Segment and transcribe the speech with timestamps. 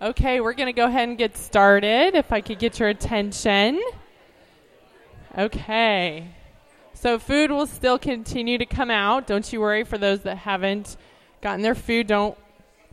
[0.00, 2.14] Okay, we're going to go ahead and get started.
[2.14, 3.82] If I could get your attention.
[5.36, 6.28] Okay.
[6.94, 9.26] So, food will still continue to come out.
[9.26, 10.96] Don't you worry for those that haven't
[11.40, 12.06] gotten their food.
[12.06, 12.38] Don't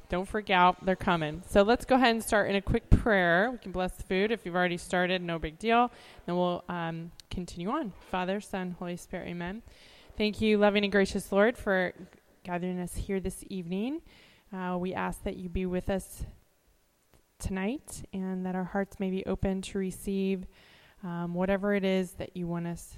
[0.10, 0.84] don't freak out.
[0.84, 1.44] They're coming.
[1.48, 3.52] So, let's go ahead and start in a quick prayer.
[3.52, 4.32] We can bless the food.
[4.32, 5.92] If you've already started, no big deal.
[6.26, 7.94] Then we'll um, continue on.
[8.10, 9.62] Father, Son, Holy Spirit, amen.
[10.18, 11.94] Thank you, loving and gracious Lord, for
[12.44, 14.02] gathering us here this evening.
[14.52, 16.26] Uh, we ask that you be with us
[17.46, 20.48] tonight and that our hearts may be open to receive
[21.04, 22.98] um, whatever it is that you want us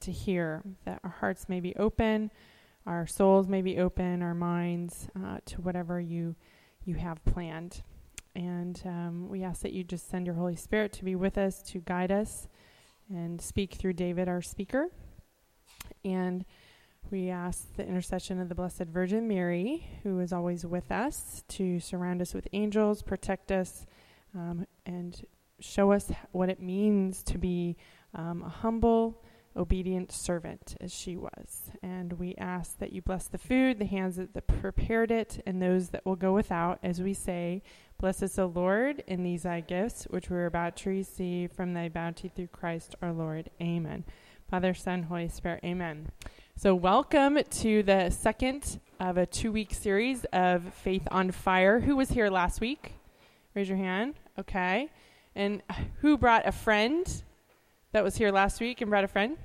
[0.00, 2.32] to hear, that our hearts may be open,
[2.84, 6.34] our souls may be open, our minds uh, to whatever you,
[6.84, 7.82] you have planned.
[8.34, 11.62] And um, we ask that you just send your Holy Spirit to be with us,
[11.70, 12.48] to guide us,
[13.08, 14.88] and speak through David, our speaker.
[16.04, 16.44] And
[17.10, 21.80] we ask the intercession of the Blessed Virgin Mary, who is always with us, to
[21.80, 23.86] surround us with angels, protect us,
[24.34, 25.24] um, and
[25.60, 27.76] show us what it means to be
[28.14, 29.22] um, a humble,
[29.56, 31.70] obedient servant as she was.
[31.82, 35.60] And we ask that you bless the food, the hands that, that prepared it, and
[35.60, 37.62] those that will go without, as we say,
[37.98, 41.72] Bless us, O Lord, in these thy gifts, which we are about to receive from
[41.72, 43.48] thy bounty through Christ our Lord.
[43.58, 44.04] Amen.
[44.50, 45.60] Father, Son, Holy Spirit.
[45.64, 46.10] Amen.
[46.58, 51.80] So, welcome to the second of a two week series of Faith on Fire.
[51.80, 52.94] Who was here last week?
[53.54, 54.14] Raise your hand.
[54.38, 54.88] Okay.
[55.34, 55.60] And
[56.00, 57.06] who brought a friend
[57.92, 59.36] that was here last week and brought a friend?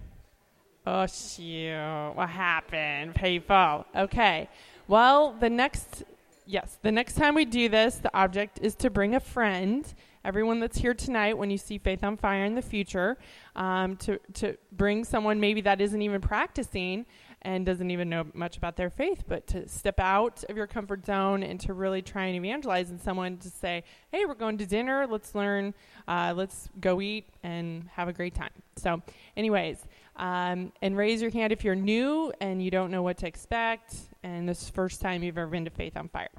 [0.87, 2.13] Oh, shoot.
[2.15, 3.13] What happened?
[3.15, 3.85] People.
[3.93, 4.47] Okay.
[4.87, 6.05] Well, the next,
[6.45, 9.85] yes, the next time we do this, the object is to bring a friend
[10.23, 13.17] everyone that's here tonight, when you see Faith on Fire in the future,
[13.55, 17.05] um, to, to bring someone maybe that isn't even practicing
[17.43, 21.05] and doesn't even know much about their faith, but to step out of your comfort
[21.05, 24.65] zone and to really try and evangelize and someone to say, hey, we're going to
[24.65, 25.73] dinner, let's learn,
[26.07, 28.51] uh, let's go eat and have a great time.
[28.75, 29.01] So,
[29.35, 29.83] anyways,
[30.17, 33.95] um, and raise your hand if you're new and you don't know what to expect
[34.23, 36.29] and this is the first time you've ever been to Faith on Fire.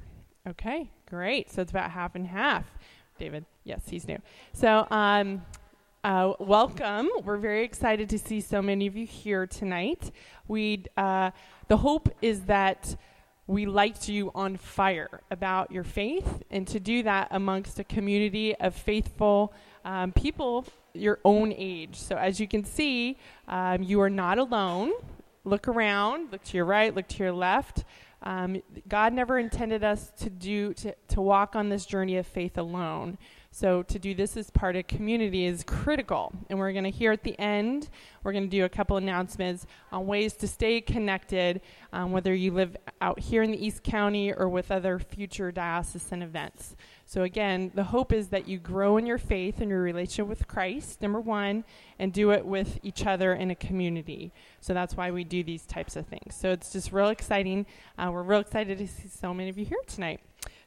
[0.48, 1.50] Okay, great.
[1.50, 2.64] So it's about half and half.
[3.22, 3.44] David.
[3.62, 4.18] Yes, he's new.
[4.52, 5.42] So, um,
[6.02, 7.08] uh, welcome.
[7.22, 10.10] We're very excited to see so many of you here tonight.
[10.48, 11.30] We, uh,
[11.68, 12.96] the hope is that
[13.46, 18.56] we light you on fire about your faith, and to do that amongst a community
[18.56, 21.94] of faithful um, people your own age.
[22.00, 24.90] So, as you can see, um, you are not alone.
[25.44, 27.84] Look around, look to your right, look to your left.
[28.22, 32.56] Um, God never intended us to do to, to walk on this journey of faith
[32.56, 33.18] alone.
[33.54, 36.32] So to do this as part of community is critical.
[36.48, 37.90] And we're going to hear at the end,
[38.24, 41.60] we're going to do a couple announcements on ways to stay connected,
[41.92, 46.22] um, whether you live out here in the East County or with other future diocesan
[46.22, 46.76] events.
[47.04, 50.48] So again, the hope is that you grow in your faith and your relationship with
[50.48, 51.64] Christ, number one,
[51.98, 54.32] and do it with each other in a community.
[54.62, 56.34] So that's why we do these types of things.
[56.34, 57.66] So it's just real exciting.
[57.98, 60.20] Uh, we're real excited to see so many of you here tonight.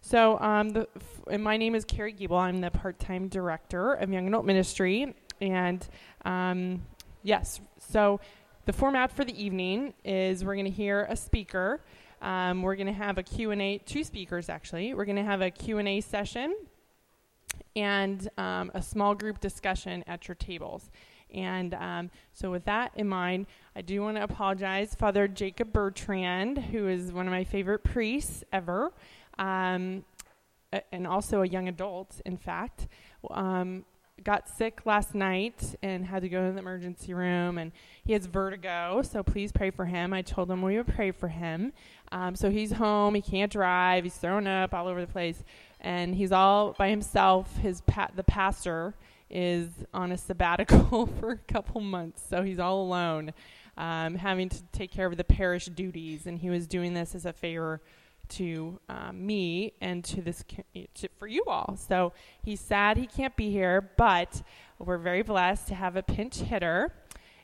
[0.08, 0.88] So um, the,
[1.28, 2.40] f- my name is Carrie Giebel.
[2.40, 5.84] I'm the part-time director of Young Adult Ministry, and
[6.26, 6.84] um,
[7.24, 8.20] yes, so
[8.66, 11.82] the format for the evening is we're going to hear a speaker.
[12.22, 14.94] Um, we're going to have a Q&A, two speakers actually.
[14.94, 16.56] We're going to have a Q&A session
[17.76, 20.92] and um, a small group discussion at your tables.
[21.34, 24.96] And um, so, with that in mind, I do want to apologize.
[24.96, 28.94] Father Jacob Bertrand, who is one of my favorite priests ever,
[29.40, 30.04] um,
[30.92, 32.88] and also a young adult, in fact,
[33.32, 33.86] um,
[34.24, 37.72] got sick last night and had to go to the emergency room, and
[38.04, 40.14] he has vertigo, so please pray for him.
[40.14, 41.74] I told him we would pray for him.
[42.12, 45.44] Um, so he's home, he can't drive, he's thrown up all over the place,
[45.82, 47.58] and he's all by himself.
[47.58, 48.96] His pa- the pastor
[49.30, 53.34] is on a sabbatical for a couple months, so he's all alone,
[53.78, 57.26] um, having to take care of the parish duties, and he was doing this as
[57.26, 57.82] a favor
[58.30, 60.44] to um, me and to this
[60.96, 61.78] to, for you all.
[61.78, 62.14] So
[62.44, 64.42] he's sad he can't be here, but
[64.80, 66.94] we're very blessed to have a pinch hitter.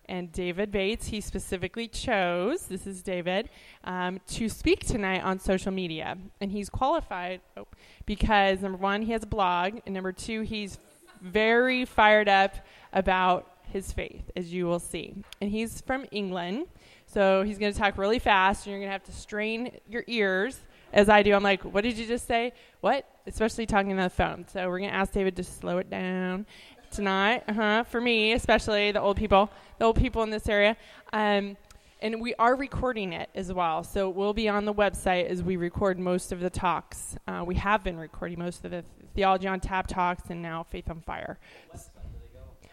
[0.05, 3.49] And David Bates, he specifically chose, this is David,
[3.85, 6.17] um, to speak tonight on social media.
[6.41, 7.67] And he's qualified oh,
[8.05, 10.79] because, number one, he has a blog, and number two, he's
[11.21, 12.55] very fired up
[12.91, 15.15] about his faith, as you will see.
[15.39, 16.65] And he's from England,
[17.05, 20.03] so he's going to talk really fast, and you're going to have to strain your
[20.07, 20.59] ears
[20.93, 21.33] as I do.
[21.33, 22.53] I'm like, what did you just say?
[22.81, 23.07] What?
[23.27, 24.45] Especially talking on the phone.
[24.51, 26.45] So we're going to ask David to slow it down
[26.91, 27.43] tonight.
[27.47, 27.83] Uh-huh.
[27.83, 29.49] For me, especially the old people,
[29.79, 30.75] the old people in this area.
[31.13, 31.57] Um,
[32.01, 33.83] and we are recording it as well.
[33.83, 37.15] So it will be on the website as we record most of the talks.
[37.27, 38.83] Uh, we have been recording most of the
[39.13, 41.37] Theology on Tap talks and now Faith on Fire.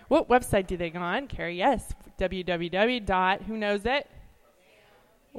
[0.08, 1.58] What website do they go on, Carrie?
[1.58, 3.04] Yes, www.
[3.04, 4.08] dot who knows it?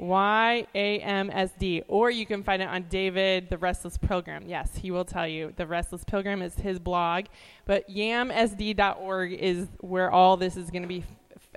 [0.00, 1.84] YAMSD.
[1.88, 4.44] Or you can find it on David, The Restless Pilgrim.
[4.48, 5.52] Yes, he will tell you.
[5.56, 7.26] The Restless Pilgrim is his blog.
[7.66, 11.04] But yamsd.org is where all this is going to be.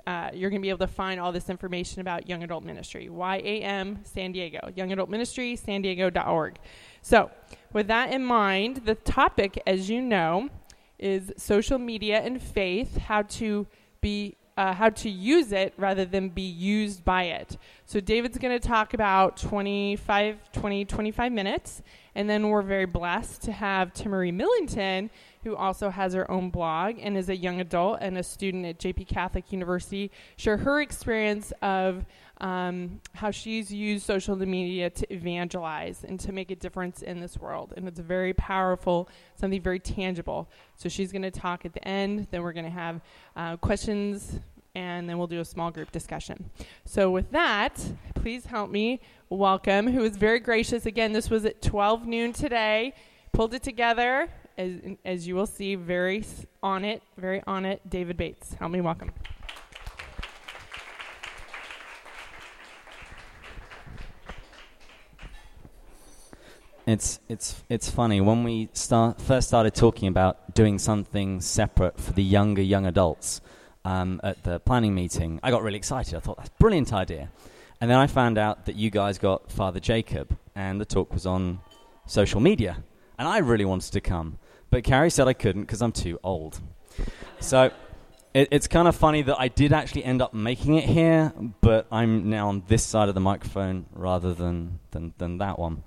[0.06, 3.08] Uh, you're going to be able to find all this information about young adult ministry.
[3.08, 4.70] YAM San Diego.
[4.76, 6.58] Young adult ministry, san diego.org.
[7.00, 7.30] So,
[7.72, 10.50] with that in mind, the topic, as you know,
[10.98, 13.66] is social media and faith, how to
[14.02, 17.56] be uh, how to use it rather than be used by it.
[17.94, 21.80] So David's going to talk about 25, 20, 25 minutes,
[22.16, 25.10] and then we're very blessed to have Timmerie Millington,
[25.44, 28.80] who also has her own blog and is a young adult and a student at
[28.80, 32.04] JP Catholic University, share her experience of
[32.38, 37.38] um, how she's used social media to evangelize and to make a difference in this
[37.38, 37.74] world.
[37.76, 40.48] And it's very powerful, something very tangible.
[40.74, 42.26] So she's going to talk at the end.
[42.32, 43.00] Then we're going to have
[43.36, 44.40] uh, questions,
[44.74, 46.50] and then we'll do a small group discussion.
[46.84, 47.80] So with that,
[48.14, 50.86] please help me welcome, who is very gracious.
[50.86, 52.94] Again, this was at 12 noon today.
[53.32, 54.72] Pulled it together, as,
[55.04, 56.24] as you will see, very
[56.62, 57.88] on it, very on it.
[57.88, 59.12] David Bates, help me welcome.
[66.86, 72.12] It's it's it's funny when we start first started talking about doing something separate for
[72.12, 73.40] the younger young adults
[73.84, 75.40] um, at the planning meeting.
[75.42, 76.14] I got really excited.
[76.14, 77.30] I thought that's a brilliant idea,
[77.80, 81.26] and then I found out that you guys got Father Jacob, and the talk was
[81.26, 81.60] on
[82.06, 82.82] social media,
[83.18, 84.38] and I really wanted to come,
[84.70, 86.60] but Carrie said I couldn't because I'm too old.
[87.40, 87.70] So
[88.34, 91.86] it, it's kind of funny that I did actually end up making it here, but
[91.90, 95.82] I'm now on this side of the microphone rather than than, than that one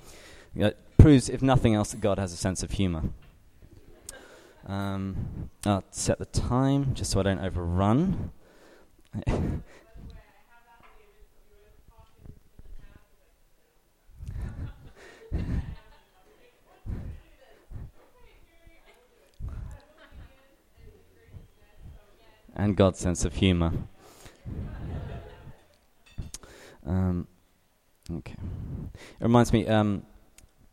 [0.56, 3.04] It proves, if nothing else, that God has a sense of humor.
[4.68, 8.32] Um, I'll set the time just so I don't overrun.
[22.58, 23.72] and God's sense of humor.
[26.86, 27.28] Um,
[28.12, 28.36] okay.
[28.94, 29.66] It reminds me.
[29.68, 30.04] Um,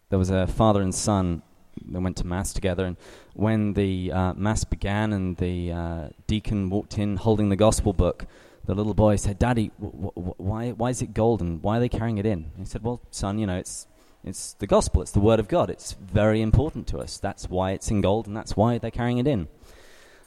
[0.08, 1.42] there was a father and son
[1.90, 2.96] that went to mass together, and
[3.34, 8.26] when the uh, mass began and the uh, deacon walked in holding the gospel book,
[8.66, 11.60] the little boy said, "Daddy, w- w- why why is it golden?
[11.62, 13.86] Why are they carrying it in?" And he said, "Well, son, you know, it's
[14.24, 15.02] it's the gospel.
[15.02, 15.70] It's the word of God.
[15.70, 17.18] It's very important to us.
[17.18, 19.48] That's why it's in gold, and that's why they're carrying it in."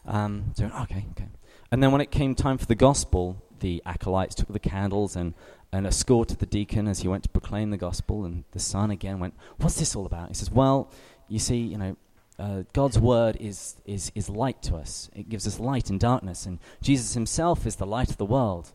[0.06, 1.28] Um, so okay, okay.
[1.72, 5.34] And then when it came time for the gospel, the acolytes took the candles and
[5.72, 8.26] and escorted the deacon as he went to proclaim the gospel.
[8.26, 10.30] And the son again went, What's this all about?
[10.30, 10.90] He says, Well,
[11.28, 11.98] you see, you know,
[12.40, 15.10] uh, God's word is, is, is light to us.
[15.16, 16.46] It gives us light in darkness.
[16.46, 18.72] And Jesus himself is the light of the world.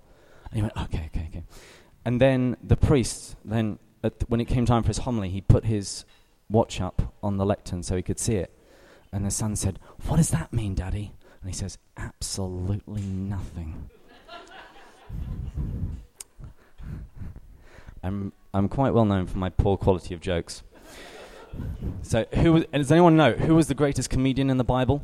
[0.50, 1.44] And he went, Okay, okay, okay.
[2.04, 5.64] And then the priest, then th- when it came time for his homily, he put
[5.64, 6.04] his
[6.50, 8.52] watch up on the lectern so he could see it.
[9.12, 11.12] And the son said, What does that mean, Daddy?
[11.40, 13.88] And he says, Absolutely nothing.
[18.02, 20.64] I'm, I'm quite well known for my poor quality of jokes.
[22.02, 25.02] So, who was, does anyone know who was the greatest comedian in the Bible?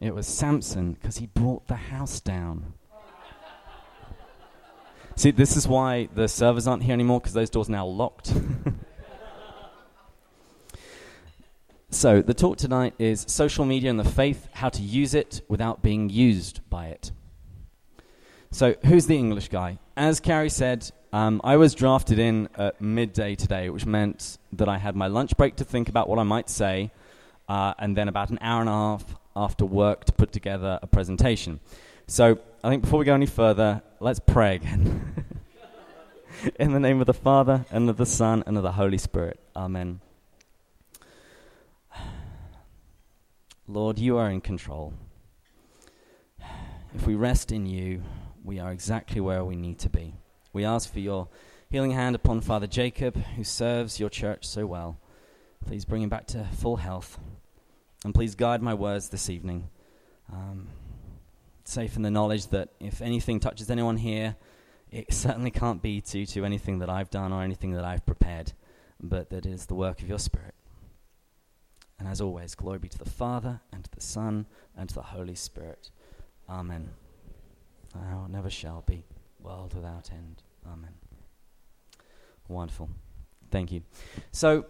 [0.00, 2.74] It was Samson, because he brought the house down.
[5.14, 8.34] See, this is why the servers aren't here anymore, because those doors are now locked.
[11.90, 15.82] so, the talk tonight is social media and the faith, how to use it without
[15.82, 17.12] being used by it.
[18.50, 19.78] So, who's the English guy?
[19.96, 24.78] As Carrie said, um, I was drafted in at midday today, which meant that I
[24.78, 26.90] had my lunch break to think about what I might say,
[27.48, 29.04] uh, and then about an hour and a half
[29.36, 31.60] after work to put together a presentation.
[32.06, 35.26] So I think before we go any further, let's pray again.
[36.58, 39.38] in the name of the Father, and of the Son, and of the Holy Spirit.
[39.54, 40.00] Amen.
[43.68, 44.94] Lord, you are in control.
[46.94, 48.02] If we rest in you,
[48.42, 50.14] we are exactly where we need to be.
[50.52, 51.28] We ask for your
[51.70, 54.98] healing hand upon Father Jacob, who serves your church so well.
[55.64, 57.18] Please bring him back to full health.
[58.04, 59.70] And please guide my words this evening.
[60.30, 60.68] Um,
[61.64, 64.36] safe in the knowledge that if anything touches anyone here,
[64.90, 68.52] it certainly can't be due to anything that I've done or anything that I've prepared,
[69.00, 70.54] but that is the work of your Spirit.
[71.98, 75.02] And as always, glory be to the Father, and to the Son, and to the
[75.02, 75.90] Holy Spirit.
[76.50, 76.90] Amen.
[77.94, 79.04] Now, never shall be
[79.42, 80.42] world without end.
[80.66, 80.94] Amen.
[82.48, 82.88] Wonderful.
[83.50, 83.82] Thank you.
[84.30, 84.66] So,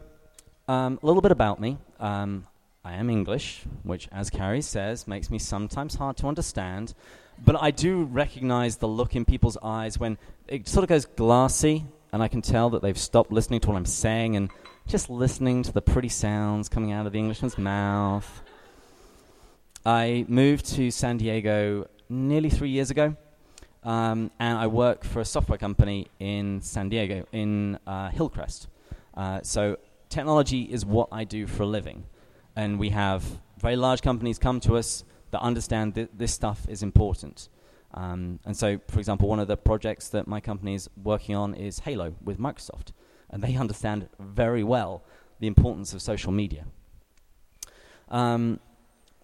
[0.68, 1.78] um, a little bit about me.
[2.00, 2.46] Um,
[2.84, 6.94] I am English, which, as Carrie says, makes me sometimes hard to understand.
[7.44, 11.84] But I do recognize the look in people's eyes when it sort of goes glassy,
[12.12, 14.50] and I can tell that they've stopped listening to what I'm saying and
[14.86, 18.42] just listening to the pretty sounds coming out of the Englishman's mouth.
[19.84, 23.16] I moved to San Diego nearly three years ago,
[23.84, 28.68] um, and I work for a software company in San Diego, in uh, Hillcrest.
[29.14, 29.76] Uh, so,
[30.08, 32.04] technology is what I do for a living,
[32.54, 33.24] and we have
[33.58, 37.48] very large companies come to us that understand that this stuff is important.
[37.94, 41.54] Um, and so, for example, one of the projects that my company is working on
[41.54, 42.92] is Halo with Microsoft,
[43.30, 45.02] and they understand very well
[45.40, 46.66] the importance of social media.
[48.08, 48.60] Um,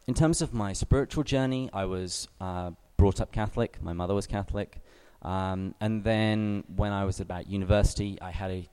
[0.06, 3.80] in terms of my spiritual journey, I was uh, brought up Catholic.
[3.80, 4.82] My mother was Catholic.
[5.22, 8.68] Um, and then when I was about university, I had a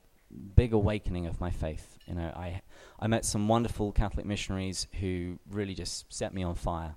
[0.55, 1.97] big awakening of my faith.
[2.07, 2.61] You know, I,
[2.99, 6.95] I met some wonderful Catholic missionaries who really just set me on fire.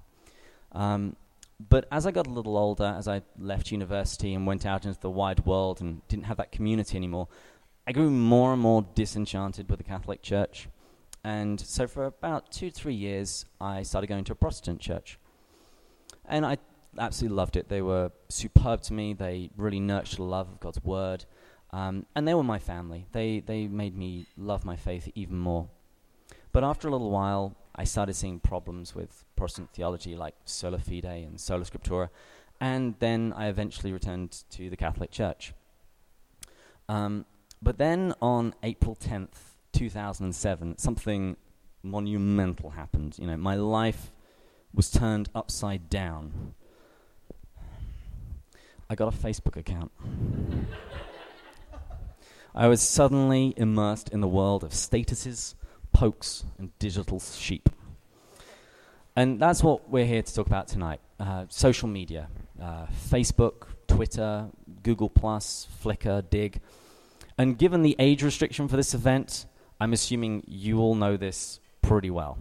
[0.72, 1.16] Um,
[1.68, 5.00] but as I got a little older, as I left university and went out into
[5.00, 7.28] the wide world and didn't have that community anymore,
[7.86, 10.68] I grew more and more disenchanted with the Catholic Church.
[11.24, 15.18] And so for about two, three years, I started going to a Protestant church.
[16.24, 16.58] And I
[16.98, 17.68] absolutely loved it.
[17.68, 19.14] They were superb to me.
[19.14, 21.24] They really nurtured a love of God's Word.
[21.70, 23.06] Um, and they were my family.
[23.12, 25.68] They, they made me love my faith even more.
[26.52, 31.04] But after a little while, I started seeing problems with Protestant theology like sola fide
[31.04, 32.08] and sola scriptura,
[32.60, 35.52] and then I eventually returned to the Catholic Church.
[36.88, 37.24] Um,
[37.62, 41.36] but then on April 10th, 2007, something
[41.84, 43.16] monumental happened.
[43.18, 44.10] You know, my life
[44.74, 46.54] was turned upside down.
[48.90, 49.92] I got a Facebook account.
[52.54, 55.54] I was suddenly immersed in the world of statuses,
[55.92, 57.68] pokes, and digital sheep.
[59.14, 62.28] And that's what we're here to talk about tonight uh, social media
[62.62, 64.48] uh, Facebook, Twitter,
[64.82, 66.60] Google, Plus, Flickr, Digg.
[67.36, 69.44] And given the age restriction for this event,
[69.80, 72.38] I'm assuming you all know this pretty well.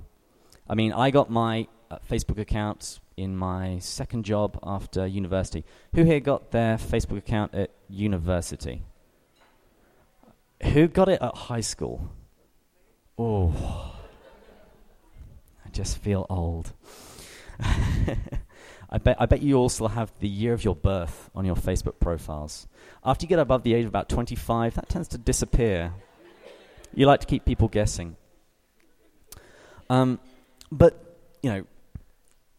[0.70, 5.66] I mean, I got my uh, Facebook account in my second job after university.
[5.96, 8.84] Who here got their Facebook account at university?
[10.64, 12.12] Who got it at high school?
[13.18, 13.94] Oh,
[15.66, 16.74] I just feel old.
[18.90, 21.56] I bet, I bet you all still have the year of your birth on your
[21.56, 22.68] Facebook profiles.
[23.04, 25.94] After you get above the age of about 25, that tends to disappear.
[26.94, 28.16] You like to keep people guessing.
[29.90, 30.20] Um,
[30.72, 31.66] but, you know,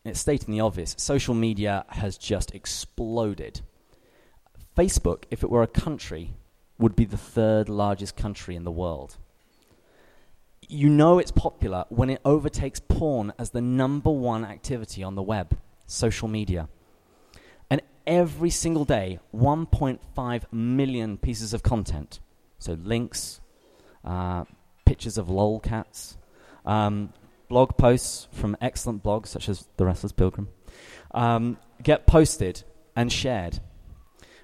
[0.05, 3.61] it's stating the obvious social media has just exploded.
[4.76, 6.35] Facebook, if it were a country,
[6.78, 9.17] would be the third largest country in the world
[10.69, 15.23] you know it's popular when it overtakes porn as the number one activity on the
[15.23, 16.69] web, social media.
[17.71, 22.21] And every single day, 1.5 million pieces of content,
[22.59, 23.40] so links,
[24.05, 24.45] uh,
[24.85, 26.17] pictures of lolcats,
[26.67, 27.12] um,
[27.49, 30.49] blog posts from excellent blogs such as The Restless Pilgrim,
[31.12, 32.62] um, get posted
[32.95, 33.61] and shared.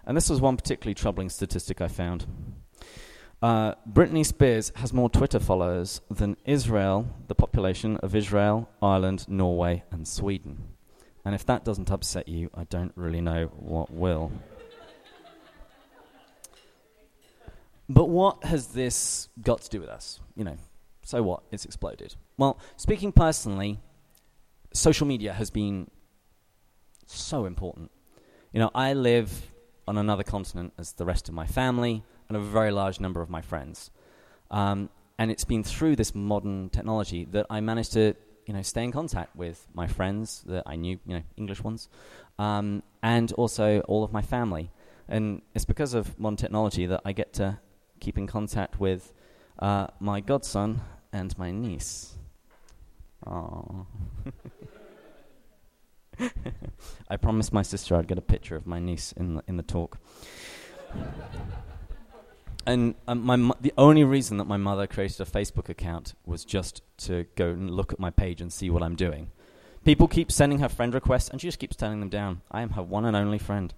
[0.07, 2.27] And this was one particularly troubling statistic I found.
[3.43, 9.85] Uh, Britney Spears has more Twitter followers than Israel, the population of Israel, Ireland, Norway,
[9.91, 10.65] and Sweden.
[11.25, 14.33] And if that doesn't upset you, I don't really know what will.
[17.89, 20.21] But what has this got to do with us?
[20.37, 20.57] You know,
[21.05, 21.43] so what?
[21.53, 22.17] It's exploded.
[22.37, 23.79] Well, speaking personally,
[24.73, 25.91] social media has been
[27.07, 27.91] so important.
[28.53, 29.53] You know, I live
[29.87, 33.29] on another continent as the rest of my family and a very large number of
[33.29, 33.91] my friends.
[34.51, 38.15] Um, and it's been through this modern technology that I managed to,
[38.47, 41.89] you know, stay in contact with my friends that I knew, you know, English ones,
[42.39, 44.71] um, and also all of my family.
[45.07, 47.59] And it's because of modern technology that I get to
[48.01, 49.13] keep in contact with
[49.59, 50.81] uh, my godson
[51.13, 52.17] and my niece.
[53.27, 53.87] Aww.
[57.09, 59.63] I promised my sister I'd get a picture of my niece in the, in the
[59.65, 59.99] talk
[62.67, 66.45] and um, my mo- the only reason that my mother created a Facebook account was
[66.45, 69.31] just to go and look at my page and see what I'm doing.
[69.85, 72.41] People keep sending her friend requests, and she just keeps turning them down.
[72.51, 73.75] I am her one and only friend.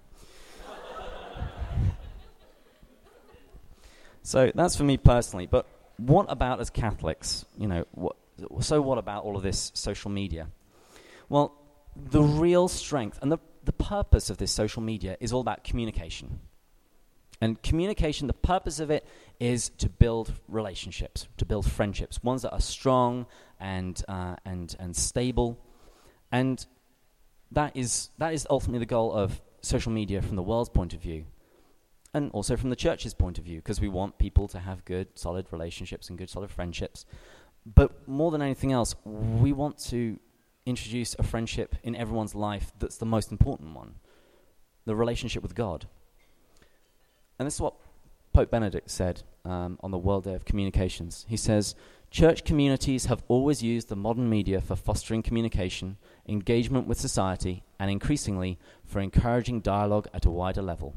[4.27, 5.45] So that's for me personally.
[5.45, 5.65] But
[5.95, 7.45] what about as Catholics?
[7.57, 8.17] You know, what,
[8.59, 10.49] so what about all of this social media?
[11.29, 11.53] Well,
[11.95, 16.41] the real strength and the the purpose of this social media is all about communication.
[17.39, 19.07] And communication, the purpose of it
[19.39, 23.27] is to build relationships, to build friendships, ones that are strong
[23.61, 25.57] and, uh, and, and stable.
[26.31, 26.65] And
[27.51, 31.01] that is, that is ultimately the goal of social media from the world's point of
[31.01, 31.25] view
[32.13, 35.07] and also from the church's point of view because we want people to have good,
[35.15, 37.05] solid relationships and good, solid friendships.
[37.65, 40.19] But more than anything else, we want to
[40.65, 43.95] introduce a friendship in everyone's life that's the most important one
[44.85, 45.85] the relationship with God.
[47.37, 47.75] And this is what
[48.31, 51.25] Pope Benedict said um, on the World Day of Communications.
[51.27, 51.75] He says,
[52.09, 55.97] Church communities have always used the modern media for fostering communication,
[56.27, 60.95] engagement with society, and increasingly for encouraging dialogue at a wider level.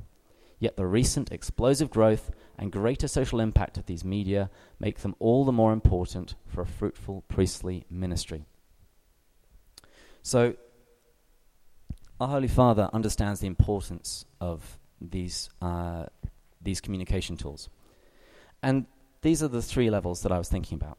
[0.61, 5.45] Yet the recent explosive growth and greater social impact of these media make them all
[5.45, 8.45] the more important for a fruitful priestly ministry.
[10.23, 10.55] So,
[12.21, 16.05] our Holy Father understands the importance of these, uh,
[16.61, 17.71] these communication tools.
[18.63, 18.85] And
[19.23, 20.99] these are the three levels that I was thinking about.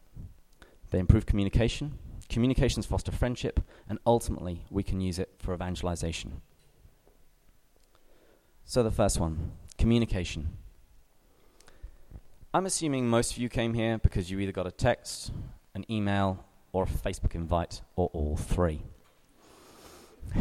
[0.89, 1.99] They improve communication,
[2.29, 6.41] communications foster friendship, and ultimately we can use it for evangelization.
[8.71, 10.47] So, the first one communication.
[12.53, 15.33] I'm assuming most of you came here because you either got a text,
[15.75, 18.83] an email, or a Facebook invite, or all three.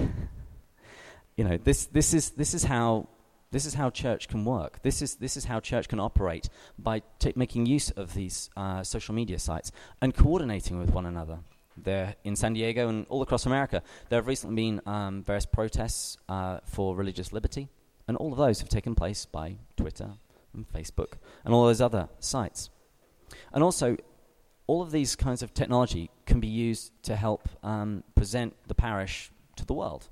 [1.36, 3.08] you know, this, this, is, this, is how,
[3.50, 4.80] this is how church can work.
[4.82, 8.84] This is, this is how church can operate by t- making use of these uh,
[8.84, 11.40] social media sites and coordinating with one another.
[11.76, 16.16] There in San Diego and all across America, there have recently been um, various protests
[16.28, 17.68] uh, for religious liberty.
[18.10, 20.14] And all of those have taken place by Twitter
[20.52, 21.12] and Facebook
[21.44, 22.68] and all those other sites.
[23.52, 23.96] And also,
[24.66, 29.30] all of these kinds of technology can be used to help um, present the parish
[29.54, 30.08] to the world.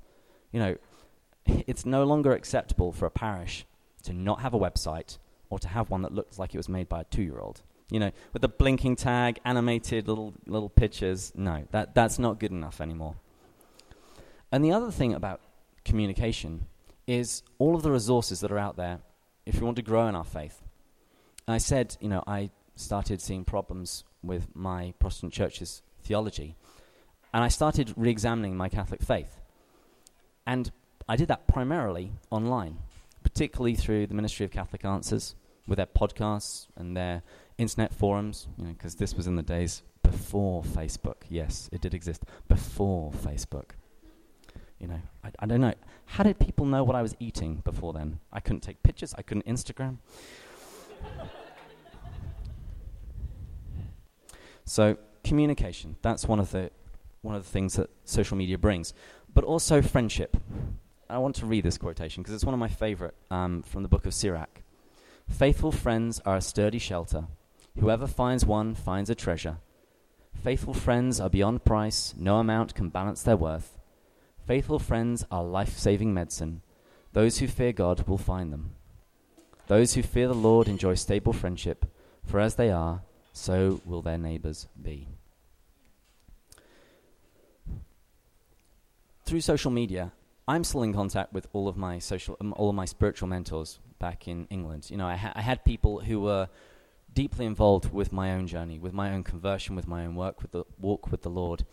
[0.53, 0.75] You know,
[1.67, 3.65] it's no longer acceptable for a parish
[4.03, 5.17] to not have a website
[5.49, 7.63] or to have one that looks like it was made by a two year old.
[7.91, 11.33] You know, with the blinking tag, animated little, little pictures.
[11.35, 13.15] No, that, that's not good enough anymore.
[14.53, 15.41] And the other thing about
[15.83, 16.67] communication
[17.09, 18.99] is all of the resources that are out there
[19.43, 20.61] if we want to grow in our faith.
[21.47, 26.55] And I said, you know, I started seeing problems with my Protestant church's theology,
[27.33, 29.39] and I started re examining my Catholic faith.
[30.45, 30.71] And
[31.07, 32.77] I did that primarily online,
[33.23, 35.35] particularly through the Ministry of Catholic Answers,
[35.67, 37.23] with their podcasts and their
[37.57, 41.23] internet forums, you know, because this was in the days before Facebook.
[41.27, 43.71] Yes, it did exist before Facebook.
[44.79, 45.73] You know, I, I don't know.
[46.05, 48.19] How did people know what I was eating before then?
[48.31, 49.13] I couldn't take pictures.
[49.17, 49.97] I couldn't Instagram.
[54.65, 55.97] so communication.
[56.01, 56.71] That's one of the
[57.21, 58.93] one of the things that social media brings,
[59.33, 60.37] but also friendship.
[61.09, 63.89] I want to read this quotation because it's one of my favorite um, from the
[63.89, 64.61] book of Sirach.
[65.27, 67.25] Faithful friends are a sturdy shelter.
[67.79, 69.57] Whoever finds one finds a treasure.
[70.33, 72.13] Faithful friends are beyond price.
[72.17, 73.78] No amount can balance their worth.
[74.49, 76.63] Faithful friends are life saving medicine.
[77.13, 78.71] Those who fear God will find them.
[79.67, 81.85] Those who fear the Lord enjoy stable friendship,
[82.25, 85.07] for as they are, so will their neighbors be.
[89.23, 90.13] Through social media,
[90.47, 93.77] I'm still in contact with all of my social, um, all of my spiritual mentors
[93.99, 94.89] back in England.
[94.89, 96.49] You know, I, ha- I had people who were
[97.13, 100.53] deeply involved with my own journey, with my own conversion, with my own work, with
[100.53, 101.65] the walk with the Lord.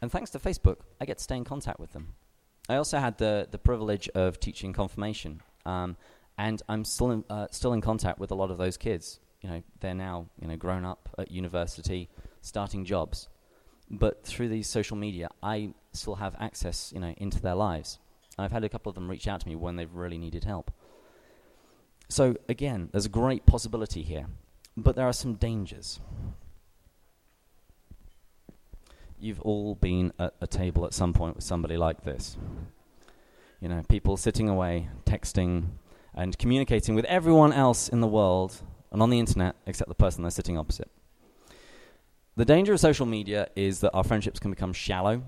[0.00, 2.14] And thanks to Facebook, I get to stay in contact with them.
[2.72, 5.94] I also had the, the privilege of teaching confirmation, um,
[6.38, 9.20] and I'm still in, uh, still in contact with a lot of those kids.
[9.42, 12.08] You know, they're now you know grown up at university,
[12.40, 13.28] starting jobs,
[13.90, 17.98] but through these social media, I still have access you know into their lives.
[18.38, 20.44] And I've had a couple of them reach out to me when they've really needed
[20.44, 20.70] help.
[22.08, 24.28] So again, there's a great possibility here,
[24.78, 26.00] but there are some dangers
[29.22, 32.36] you've all been at a table at some point with somebody like this.
[33.60, 35.66] You know, people sitting away, texting,
[36.14, 40.22] and communicating with everyone else in the world and on the internet except the person
[40.22, 40.90] they're sitting opposite.
[42.34, 45.22] The danger of social media is that our friendships can become shallow,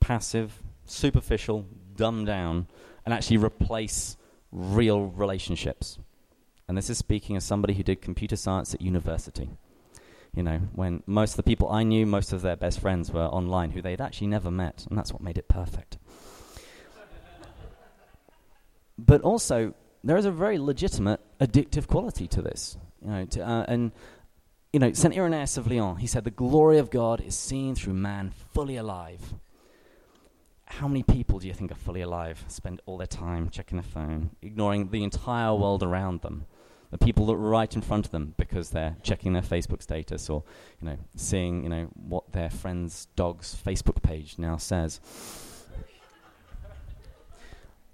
[0.00, 2.66] passive, superficial, dumbed down,
[3.04, 4.16] and actually replace
[4.52, 5.98] real relationships.
[6.68, 9.50] And this is speaking as somebody who did computer science at university
[10.36, 13.24] you know, when most of the people I knew, most of their best friends were
[13.24, 15.98] online who they'd actually never met, and that's what made it perfect.
[18.98, 22.76] but also, there is a very legitimate addictive quality to this.
[23.02, 23.92] You know, to, uh, and
[24.72, 27.94] you know, Saint Irenaeus of Lyon, he said, "The glory of God is seen through
[27.94, 29.34] man fully alive."
[30.68, 33.84] how many people do you think are fully alive, spend all their time checking their
[33.84, 36.44] phone, ignoring the entire world around them?
[36.90, 40.30] The people that are right in front of them because they're checking their Facebook status
[40.30, 40.44] or,
[40.80, 45.00] you know, seeing, you know, what their friend's dog's Facebook page now says.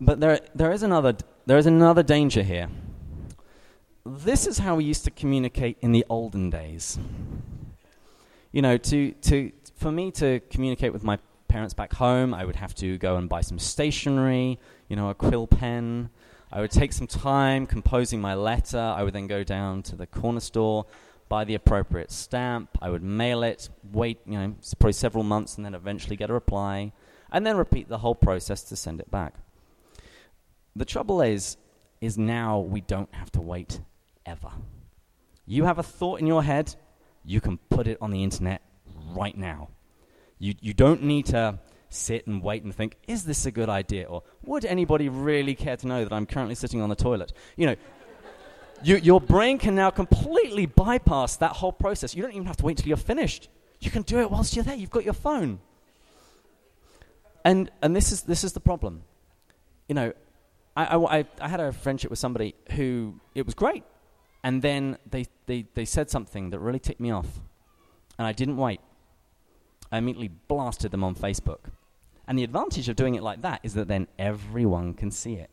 [0.00, 2.68] but there, there is another, there is another danger here.
[4.05, 6.98] This is how we used to communicate in the olden days.
[8.50, 12.57] You know, to, to, for me to communicate with my parents back home, I would
[12.57, 16.11] have to go and buy some stationery, you know, a quill pen.
[16.52, 18.78] I would take some time composing my letter.
[18.78, 20.84] I would then go down to the corner store,
[21.30, 22.76] buy the appropriate stamp.
[22.82, 26.34] I would mail it, wait, you know, probably several months, and then eventually get a
[26.34, 26.92] reply,
[27.30, 29.34] and then repeat the whole process to send it back.
[30.76, 31.56] The trouble is,
[32.02, 33.80] is now we don't have to wait
[34.26, 34.50] ever.
[35.46, 36.74] You have a thought in your head,
[37.24, 38.60] you can put it on the internet
[39.14, 39.68] right now.
[40.38, 41.58] You, you don't need to
[41.94, 44.07] sit and wait and think, is this a good idea?
[44.07, 47.33] Or would anybody really care to know that I'm currently sitting on the toilet?
[47.57, 47.76] You know,
[48.83, 52.14] you, your brain can now completely bypass that whole process.
[52.14, 53.48] You don't even have to wait until you're finished.
[53.81, 54.76] You can do it whilst you're there.
[54.76, 55.61] You've got your phone.
[57.44, 59.02] And, and this, is, this is the problem.
[59.88, 60.12] You know,
[60.76, 63.85] I, I, I had a friendship with somebody who it was great.
[64.44, 67.40] And then they, they, they said something that really ticked me off.
[68.18, 68.81] And I didn't wait.
[69.90, 71.59] I immediately blasted them on Facebook.
[72.26, 75.50] And the advantage of doing it like that is that then everyone can see it.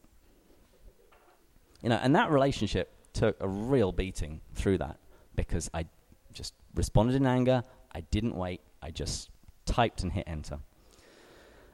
[1.82, 4.97] You know, and that relationship took a real beating through that
[5.36, 5.86] because I
[6.34, 7.63] just responded in anger.
[7.93, 8.62] I didn't wait.
[8.82, 9.29] I just
[9.65, 10.60] typed and hit enter.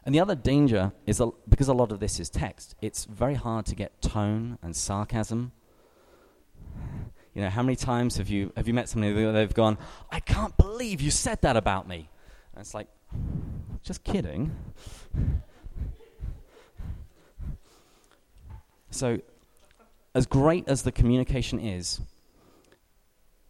[0.05, 3.33] And the other danger is a, because a lot of this is text, it's very
[3.33, 5.51] hard to get tone and sarcasm.
[7.33, 9.77] You know, how many times have you have you met somebody that they've gone,
[10.09, 12.09] "I can't believe you said that about me,"
[12.53, 12.87] and it's like,
[13.83, 14.55] just kidding.
[18.89, 19.19] so,
[20.13, 22.01] as great as the communication is,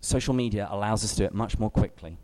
[0.01, 2.17] social media allows us to do it much more quickly.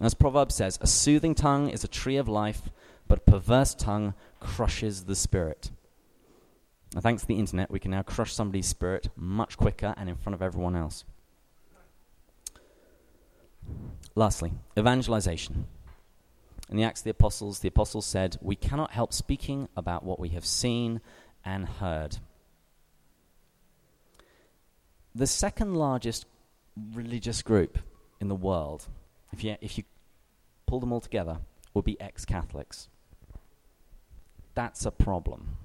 [0.00, 2.62] As Proverbs says, a soothing tongue is a tree of life,
[3.06, 5.70] but a perverse tongue crushes the spirit.
[6.94, 10.16] Now, thanks to the internet, we can now crush somebody's spirit much quicker and in
[10.16, 11.04] front of everyone else.
[14.14, 15.66] Lastly, evangelization.
[16.72, 20.18] In the Acts of the Apostles, the apostles said, We cannot help speaking about what
[20.18, 21.02] we have seen
[21.44, 22.16] and heard.
[25.14, 26.24] The second largest
[26.94, 27.76] religious group
[28.22, 28.88] in the world,
[29.34, 29.84] if you, if you
[30.64, 31.40] pull them all together,
[31.74, 32.88] would be ex Catholics.
[34.54, 35.56] That's a problem.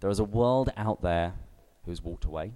[0.00, 1.32] There is a world out there
[1.86, 2.52] who's walked away,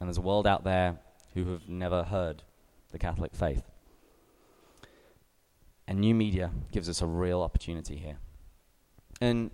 [0.00, 0.96] and there's a world out there
[1.34, 2.42] who have never heard
[2.90, 3.64] the Catholic faith.
[5.90, 8.18] And new media gives us a real opportunity here.
[9.20, 9.50] And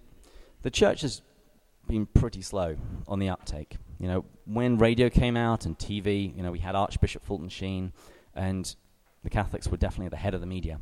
[0.60, 1.22] the church has
[1.88, 2.76] been pretty slow
[3.08, 3.78] on the uptake.
[3.98, 7.94] You know, when radio came out and TV, you know, we had Archbishop Fulton Sheen,
[8.34, 8.76] and
[9.24, 10.80] the Catholics were definitely at the head of the media.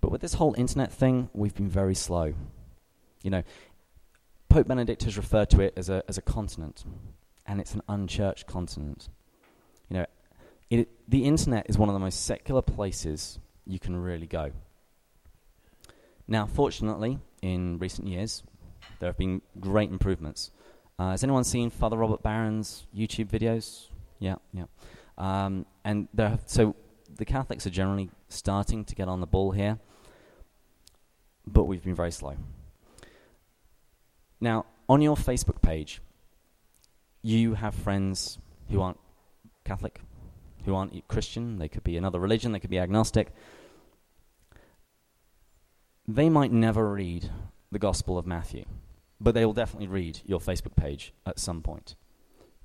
[0.00, 2.32] But with this whole internet thing, we've been very slow.
[3.22, 3.42] You know,
[4.48, 6.84] Pope Benedict has referred to it as a, as a continent,
[7.44, 9.10] and it's an unchurched continent.
[9.90, 10.06] You know,
[10.70, 14.52] it, the internet is one of the most secular places you can really go.
[16.28, 18.42] Now, fortunately, in recent years,
[19.00, 20.50] there have been great improvements.
[20.98, 23.86] Uh, has anyone seen Father Robert Barron's YouTube videos?
[24.18, 24.64] Yeah, yeah.
[25.16, 26.76] Um, and there have, so
[27.16, 29.78] the Catholics are generally starting to get on the ball here,
[31.46, 32.36] but we've been very slow.
[34.40, 36.00] Now, on your Facebook page,
[37.22, 38.38] you have friends
[38.70, 39.00] who aren't
[39.64, 40.00] Catholic,
[40.64, 41.58] who aren't Christian.
[41.58, 43.32] They could be another religion, they could be agnostic.
[46.10, 47.30] They might never read
[47.70, 48.64] the Gospel of Matthew,
[49.20, 51.96] but they will definitely read your Facebook page at some point.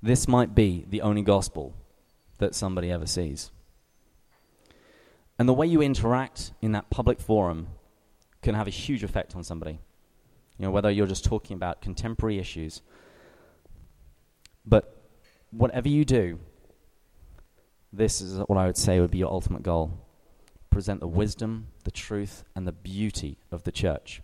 [0.02, 1.74] This might be the only gospel
[2.38, 3.50] that somebody ever sees.
[5.38, 7.66] And the way you interact in that public forum
[8.40, 9.78] can have a huge effect on somebody.
[10.58, 12.80] You know, whether you're just talking about contemporary issues.
[14.64, 15.02] But
[15.50, 16.38] whatever you do,
[17.92, 19.98] this is what I would say would be your ultimate goal.
[20.70, 24.22] Present the wisdom, the truth, and the beauty of the church.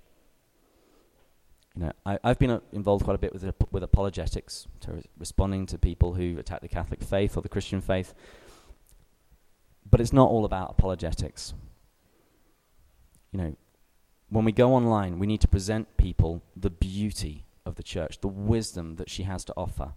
[1.77, 5.66] You know, I, have been uh, involved quite a bit with, with apologetics, to responding
[5.66, 8.12] to people who attack the Catholic faith or the Christian faith.
[9.88, 11.55] But it's not all about apologetics.
[13.33, 13.57] You know,
[14.29, 18.29] when we go online, we need to present people the beauty of the church, the
[18.29, 19.92] wisdom that she has to offer.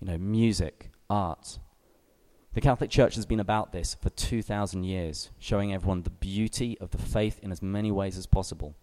[0.00, 1.58] You know, music, art.
[2.54, 6.90] The Catholic Church has been about this for 2,000 years, showing everyone the beauty of
[6.90, 8.74] the faith in as many ways as possible.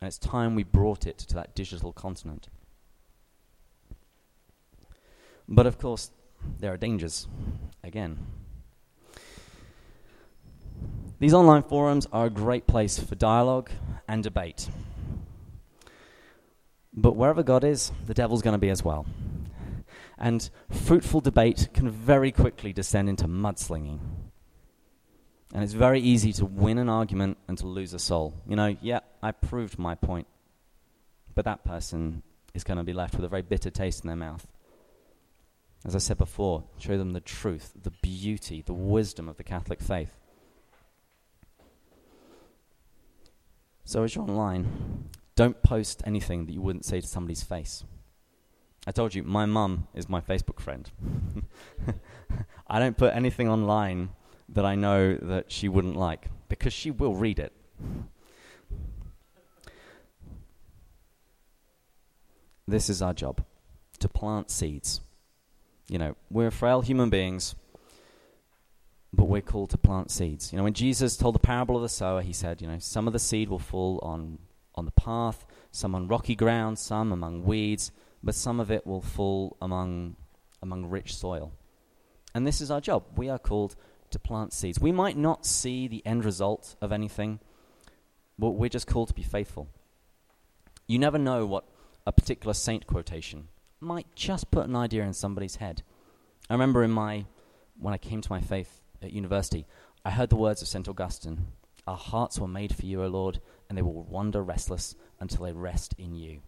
[0.00, 2.48] And it's time we brought it to that digital continent.
[5.48, 6.10] But of course,
[6.58, 7.28] there are dangers.
[7.84, 8.18] Again,
[11.20, 13.70] these online forums are a great place for dialogue
[14.08, 14.68] and debate.
[16.92, 19.06] But wherever God is, the devil's going to be as well.
[20.22, 23.98] And fruitful debate can very quickly descend into mudslinging.
[25.52, 28.40] And it's very easy to win an argument and to lose a soul.
[28.46, 30.28] You know, yeah, I proved my point.
[31.34, 32.22] But that person
[32.54, 34.46] is going to be left with a very bitter taste in their mouth.
[35.84, 39.80] As I said before, show them the truth, the beauty, the wisdom of the Catholic
[39.80, 40.14] faith.
[43.84, 47.82] So as you're online, don't post anything that you wouldn't say to somebody's face.
[48.86, 50.90] I told you, my mum is my Facebook friend.
[52.66, 54.10] I don't put anything online
[54.48, 57.52] that I know that she wouldn't like because she will read it.
[62.66, 63.44] This is our job
[64.00, 65.00] to plant seeds.
[65.88, 67.54] You know, we're frail human beings
[69.12, 70.52] but we're called to plant seeds.
[70.52, 73.06] You know, when Jesus told the parable of the sower, he said, you know, some
[73.06, 74.38] of the seed will fall on,
[74.74, 77.92] on the path, some on rocky ground, some among weeds,
[78.22, 80.16] but some of it will fall among,
[80.62, 81.52] among rich soil.
[82.34, 83.04] And this is our job.
[83.16, 83.76] We are called
[84.10, 84.80] to plant seeds.
[84.80, 87.40] We might not see the end result of anything,
[88.38, 89.68] but we're just called to be faithful.
[90.86, 91.64] You never know what
[92.06, 93.48] a particular saint quotation
[93.80, 95.82] might just put an idea in somebody's head.
[96.48, 97.26] I remember in my
[97.78, 99.66] when I came to my faith at university,
[100.04, 100.88] I heard the words of St.
[100.88, 101.46] Augustine
[101.86, 105.52] Our hearts were made for you, O Lord, and they will wander restless until they
[105.52, 106.42] rest in you.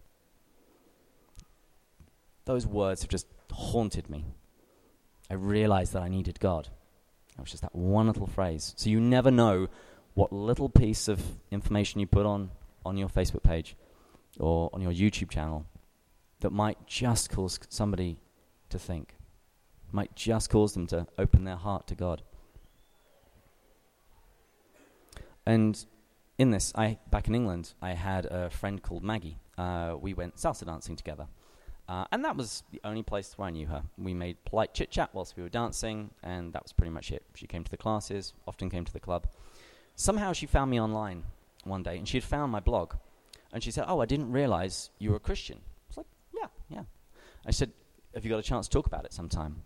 [2.45, 4.25] Those words have just haunted me.
[5.29, 6.69] I realized that I needed God.
[7.37, 8.73] It was just that one little phrase.
[8.77, 9.67] So you never know
[10.13, 12.51] what little piece of information you put on,
[12.85, 13.75] on your Facebook page
[14.39, 15.65] or on your YouTube channel
[16.39, 18.19] that might just cause somebody
[18.69, 19.15] to think,
[19.91, 22.21] might just cause them to open their heart to God.
[25.45, 25.85] And
[26.37, 29.37] in this, I back in England, I had a friend called Maggie.
[29.57, 31.27] Uh, we went salsa dancing together.
[31.87, 33.83] Uh, and that was the only place where I knew her.
[33.97, 37.23] We made polite chit chat whilst we were dancing, and that was pretty much it.
[37.35, 39.27] She came to the classes, often came to the club.
[39.95, 41.23] Somehow she found me online
[41.63, 42.95] one day, and she had found my blog.
[43.53, 45.57] And she said, Oh, I didn't realize you were a Christian.
[45.57, 46.83] I was like, Yeah, yeah.
[47.45, 47.71] I said,
[48.15, 49.63] Have you got a chance to talk about it sometime?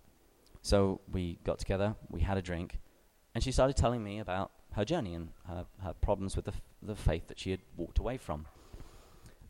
[0.61, 2.79] So we got together, we had a drink,
[3.33, 6.61] and she started telling me about her journey and her, her problems with the, f-
[6.81, 8.45] the faith that she had walked away from.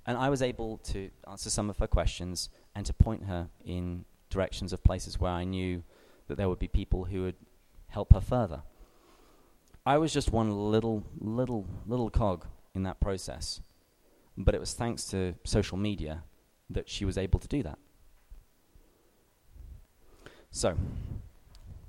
[0.05, 4.05] And I was able to answer some of her questions and to point her in
[4.29, 5.84] directions of places where I knew
[6.27, 7.36] that there would be people who would
[7.88, 8.62] help her further.
[9.86, 13.62] I was just one little, little, little cog in that process.
[14.38, 16.23] But it was thanks to social media
[16.69, 17.79] that she was able to do that.
[20.51, 20.77] So,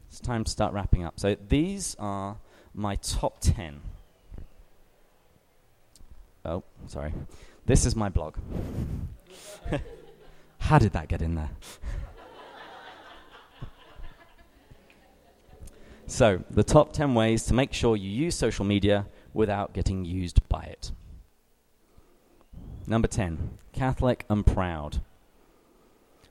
[0.09, 1.21] it's time to start wrapping up.
[1.21, 2.39] So, these are
[2.75, 3.81] my top 10.
[6.45, 7.13] Oh, sorry.
[7.67, 8.37] This is my blog.
[10.71, 11.51] How did that get in there?
[16.07, 20.49] so, the top 10 ways to make sure you use social media without getting used
[20.49, 20.93] by it.
[22.87, 25.01] Number 10, Catholic and proud.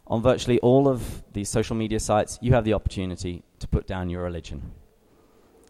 [0.07, 4.09] On virtually all of these social media sites, you have the opportunity to put down
[4.09, 4.71] your religion.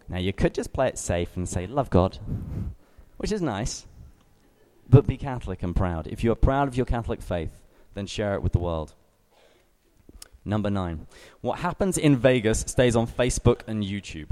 [0.07, 2.19] Now, you could just play it safe and say, Love God,
[3.17, 3.87] which is nice,
[4.87, 6.05] but be Catholic and proud.
[6.05, 7.63] If you are proud of your Catholic faith,
[7.99, 8.93] then share it with the world.
[10.45, 11.05] Number nine.
[11.41, 14.31] What happens in Vegas stays on Facebook and YouTube.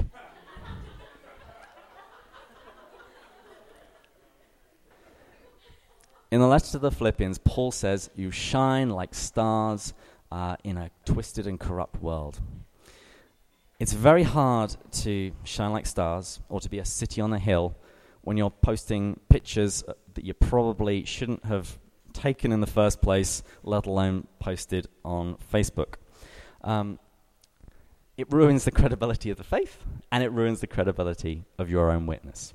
[6.30, 9.92] In the letter to the Philippians, Paul says, You shine like stars
[10.32, 12.40] uh, in a twisted and corrupt world.
[13.78, 17.76] It's very hard to shine like stars or to be a city on a hill
[18.22, 21.78] when you're posting pictures that you probably shouldn't have
[22.18, 25.94] taken in the first place, let alone posted on Facebook.
[26.62, 26.98] Um,
[28.16, 32.06] it ruins the credibility of the faith and it ruins the credibility of your own
[32.06, 32.52] witness.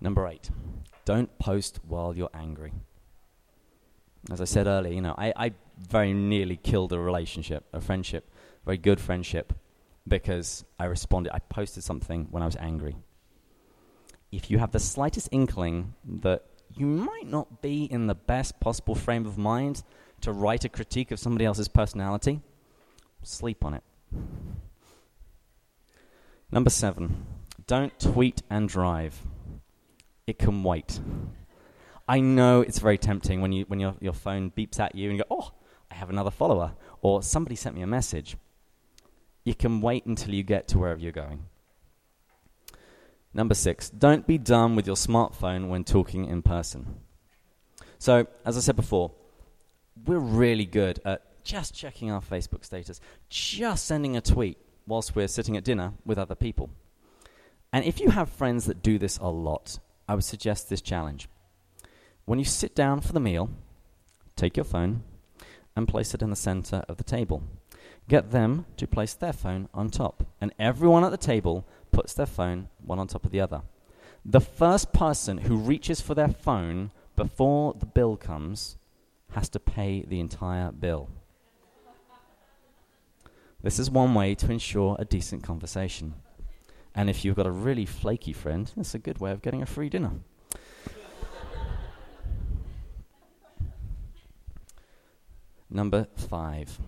[0.00, 0.50] Number eight,
[1.06, 2.72] don't post while you're angry.
[4.30, 8.28] As I said earlier, you know, I, I very nearly killed a relationship, a friendship,
[8.62, 9.54] a very good friendship,
[10.06, 11.32] because I responded.
[11.34, 12.96] I posted something when I was angry.
[14.30, 16.44] If you have the slightest inkling that
[16.76, 19.82] you might not be in the best possible frame of mind
[20.20, 22.40] to write a critique of somebody else's personality,
[23.22, 23.82] sleep on it.
[26.50, 27.26] Number seven,
[27.66, 29.22] don't tweet and drive.
[30.26, 31.00] it can wait.
[32.08, 35.18] I know it's very tempting when, you, when your, your phone beeps at you and
[35.18, 35.52] you go, oh,
[35.90, 38.36] I have another follower, or somebody sent me a message.
[39.44, 41.46] You can wait until you get to wherever you're going.
[43.36, 47.00] Number six, don't be dumb with your smartphone when talking in person.
[47.98, 49.12] So, as I said before,
[50.06, 55.28] we're really good at just checking our Facebook status, just sending a tweet whilst we're
[55.28, 56.70] sitting at dinner with other people.
[57.74, 61.28] And if you have friends that do this a lot, I would suggest this challenge.
[62.24, 63.50] When you sit down for the meal,
[64.34, 65.02] take your phone
[65.76, 67.42] and place it in the center of the table.
[68.08, 71.66] Get them to place their phone on top, and everyone at the table
[71.96, 73.62] puts their phone one on top of the other.
[74.22, 78.76] The first person who reaches for their phone before the bill comes
[79.30, 81.08] has to pay the entire bill.
[83.62, 86.12] This is one way to ensure a decent conversation.
[86.94, 89.66] And if you've got a really flaky friend, it's a good way of getting a
[89.66, 90.12] free dinner.
[95.70, 96.78] Number five,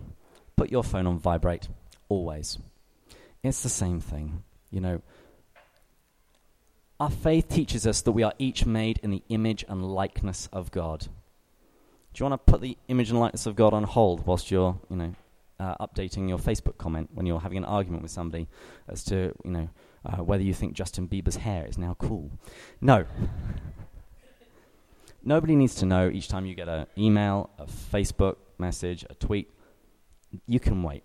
[0.55, 1.67] put your phone on vibrate
[2.09, 2.59] always.
[3.41, 4.43] It's the same thing.
[4.71, 5.01] You know,
[6.99, 10.71] our faith teaches us that we are each made in the image and likeness of
[10.71, 11.07] God.
[12.13, 14.77] Do you want to put the image and likeness of God on hold whilst you're,
[14.89, 15.13] you know,
[15.59, 18.47] uh, updating your Facebook comment when you're having an argument with somebody
[18.87, 19.69] as to, you know,
[20.05, 22.31] uh, whether you think Justin Bieber's hair is now cool?
[22.81, 23.05] No.
[25.23, 29.51] Nobody needs to know each time you get an email, a Facebook message, a tweet.
[30.47, 31.03] You can wait.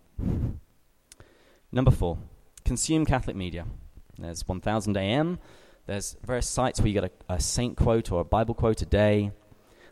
[1.73, 2.19] Number four,
[2.65, 3.67] consume Catholic media.
[4.19, 5.39] There's 1000 AM.
[5.87, 8.87] There's various sites where you get a, a saint quote or a Bible quote a
[8.87, 9.33] day.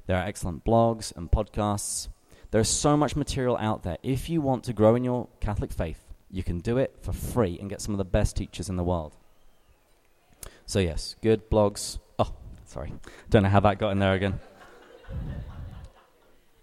[0.06, 2.08] There are excellent blogs and podcasts.
[2.50, 3.98] There's so much material out there.
[4.02, 7.58] If you want to grow in your Catholic faith, you can do it for free
[7.58, 9.14] and get some of the best teachers in the world.
[10.66, 11.98] So, yes, good blogs.
[12.18, 12.32] Oh,
[12.64, 12.92] sorry.
[13.30, 14.40] Don't know how that got in there again.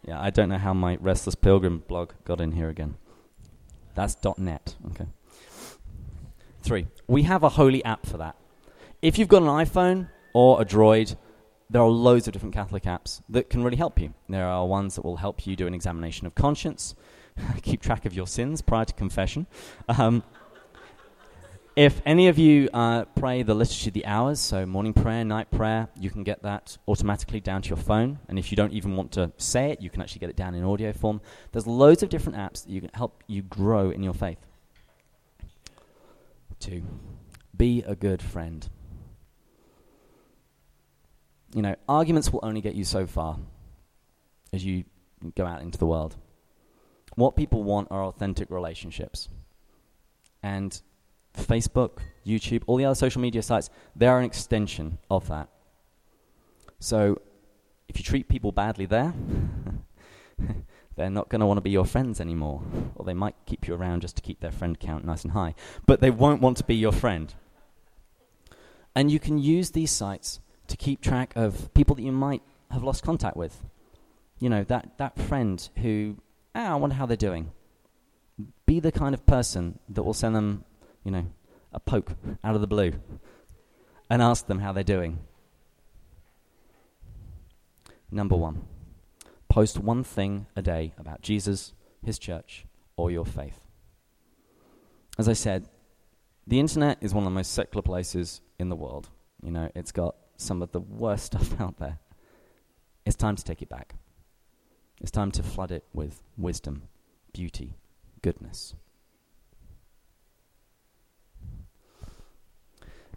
[0.05, 2.95] Yeah, I don't know how my Restless Pilgrim blog got in here again.
[3.95, 4.75] That's dot .net.
[4.91, 5.05] Okay.
[6.61, 6.87] Three.
[7.07, 8.35] We have a holy app for that.
[9.01, 11.15] If you've got an iPhone or a Droid,
[11.69, 14.13] there are loads of different Catholic apps that can really help you.
[14.27, 16.95] There are ones that will help you do an examination of conscience,
[17.61, 19.47] keep track of your sins prior to confession.
[19.87, 20.23] Um,
[21.75, 25.49] if any of you uh, pray the Liturgy of the Hours, so morning prayer, night
[25.49, 28.19] prayer, you can get that automatically down to your phone.
[28.27, 30.55] And if you don't even want to say it, you can actually get it down
[30.55, 31.21] in audio form.
[31.53, 34.39] There's loads of different apps that you can help you grow in your faith.
[36.59, 36.83] Two,
[37.55, 38.67] be a good friend.
[41.53, 43.39] You know, arguments will only get you so far
[44.53, 44.83] as you
[45.35, 46.15] go out into the world.
[47.15, 49.29] What people want are authentic relationships.
[50.43, 50.79] And
[51.37, 55.49] Facebook, YouTube, all the other social media sites, they're an extension of that.
[56.79, 57.21] So
[57.87, 59.13] if you treat people badly there,
[60.99, 62.61] they're not going to want to be your friends anymore.
[62.95, 65.55] Or they might keep you around just to keep their friend count nice and high.
[65.87, 67.33] But they won't want to be your friend.
[68.93, 72.83] And you can use these sites to keep track of people that you might have
[72.83, 73.63] lost contact with.
[74.39, 76.17] You know, that, that friend who,
[76.53, 77.51] ah, I wonder how they're doing.
[78.65, 80.63] Be the kind of person that will send them
[81.03, 81.25] you know,
[81.73, 82.93] a poke out of the blue
[84.09, 85.19] and ask them how they're doing.
[88.11, 88.63] Number one,
[89.49, 91.73] post one thing a day about Jesus,
[92.05, 93.65] his church, or your faith.
[95.17, 95.67] As I said,
[96.47, 99.09] the internet is one of the most secular places in the world.
[99.43, 101.99] You know, it's got some of the worst stuff out there.
[103.05, 103.95] It's time to take it back.
[105.01, 106.83] It's time to flood it with wisdom,
[107.33, 107.75] beauty,
[108.21, 108.75] goodness.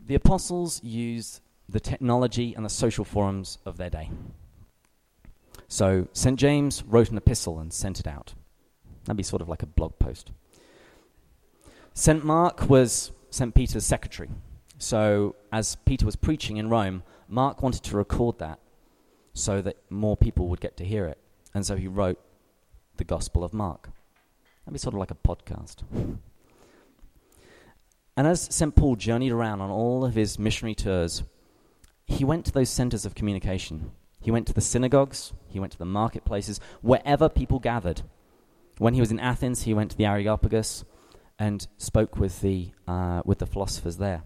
[0.04, 4.10] The apostles used the technology and the social forums of their day.
[5.72, 6.38] So St.
[6.38, 8.34] James wrote an epistle and sent it out.
[9.04, 10.30] That'd be sort of like a blog post.
[11.94, 12.22] St.
[12.22, 13.54] Mark was St.
[13.54, 14.28] Peter's secretary.
[14.76, 18.58] So as Peter was preaching in Rome, Mark wanted to record that
[19.32, 21.16] so that more people would get to hear it.
[21.54, 22.20] And so he wrote
[22.98, 23.88] the Gospel of Mark.
[24.66, 25.84] That'd be sort of like a podcast.
[28.14, 28.76] And as St.
[28.76, 31.22] Paul journeyed around on all of his missionary tours,
[32.04, 33.92] he went to those centers of communication.
[34.22, 38.02] He went to the synagogues, he went to the marketplaces, wherever people gathered.
[38.78, 40.84] When he was in Athens, he went to the Areopagus
[41.38, 44.22] and spoke with the, uh, with the philosophers there.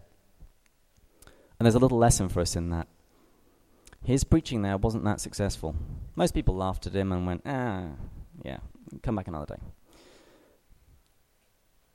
[1.59, 2.89] And there's a little lesson for us in that.
[4.05, 5.75] His preaching there wasn't that successful.
[6.15, 7.87] Most people laughed at him and went, ah,
[8.45, 8.59] yeah,
[9.03, 9.63] come back another day.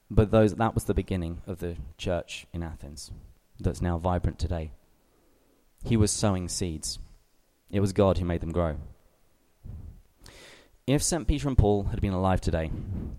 [0.10, 3.12] But those, that was the beginning of the church in Athens
[3.60, 4.72] that's now vibrant today.
[5.86, 7.00] He was sowing seeds.
[7.72, 8.78] It was God who made them grow.
[10.88, 11.28] If St.
[11.28, 12.72] Peter and Paul had been alive today,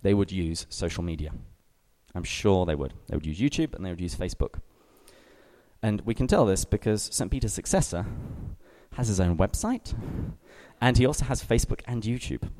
[0.03, 1.33] they would use social media.
[2.15, 2.93] I'm sure they would.
[3.09, 4.61] They would use YouTube and they would use Facebook.
[5.83, 7.31] And we can tell this because St.
[7.31, 8.07] Peter's successor
[8.95, 9.95] has his own website
[10.81, 12.51] and he also has Facebook and YouTube.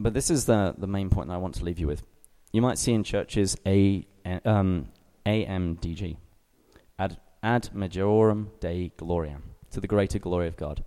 [0.00, 2.02] But this is the, the main point that I want to leave you with.
[2.52, 4.06] You might see in churches a,
[4.44, 4.88] um,
[5.26, 6.16] AMDG,
[7.42, 10.84] ad, majorem Dei gloriam, to the greater glory of God.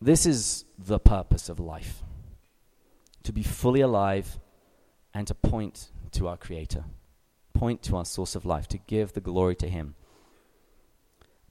[0.00, 2.02] This is the purpose of life
[3.22, 4.38] to be fully alive
[5.12, 6.84] and to point to our Creator,
[7.52, 9.94] point to our source of life, to give the glory to Him.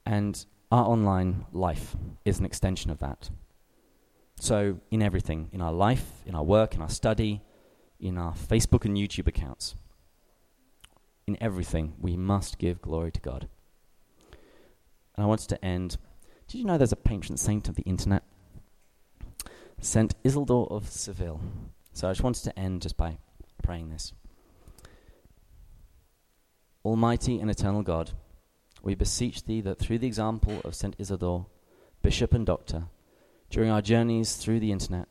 [0.05, 3.29] And our online life is an extension of that.
[4.39, 7.41] So, in everything, in our life, in our work, in our study,
[7.99, 9.75] in our Facebook and YouTube accounts,
[11.27, 13.47] in everything, we must give glory to God.
[15.19, 15.97] And I wanted to end.
[16.47, 18.23] Did you know there's a patron saint of the internet?
[19.81, 21.41] Saint Isidore of Seville.
[21.91, 23.17] So I just wanted to end just by
[23.61, 24.13] praying this.
[26.85, 28.11] Almighty and eternal God,
[28.81, 31.47] we beseech thee that through the example of Saint Isidore,
[32.01, 32.85] bishop and doctor,
[33.49, 35.09] during our journeys through the internet,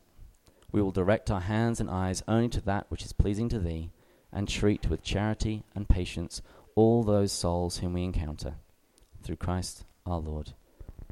[0.71, 3.91] we will direct our hands and eyes only to that which is pleasing to Thee,
[4.33, 6.41] and treat with charity and patience
[6.73, 8.55] all those souls whom we encounter.
[9.21, 10.53] Through Christ our Lord.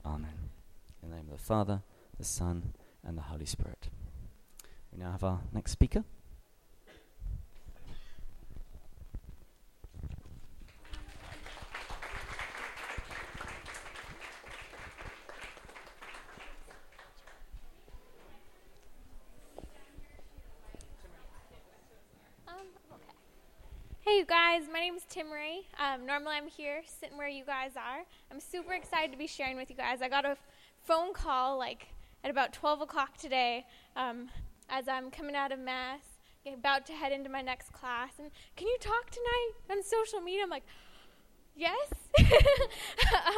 [0.06, 0.50] Amen.
[1.04, 1.82] In the name of the Father,
[2.18, 2.74] the Son,
[3.06, 3.89] and the Holy Spirit.
[4.91, 6.04] We now have our next speaker.
[24.02, 25.63] Hey, you guys, my name is Timmerie.
[25.80, 28.03] Um, normally, I'm here sitting where you guys are.
[28.30, 30.01] I'm super excited to be sharing with you guys.
[30.01, 30.36] I got a
[30.84, 31.88] phone call like
[32.25, 33.65] at about 12 o'clock today
[33.95, 34.28] um,
[34.69, 36.01] as I'm coming out of Mass,
[36.45, 38.11] about to head into my next class.
[38.19, 40.43] And can you talk tonight on social media?
[40.43, 40.65] I'm like,
[41.55, 41.93] yes.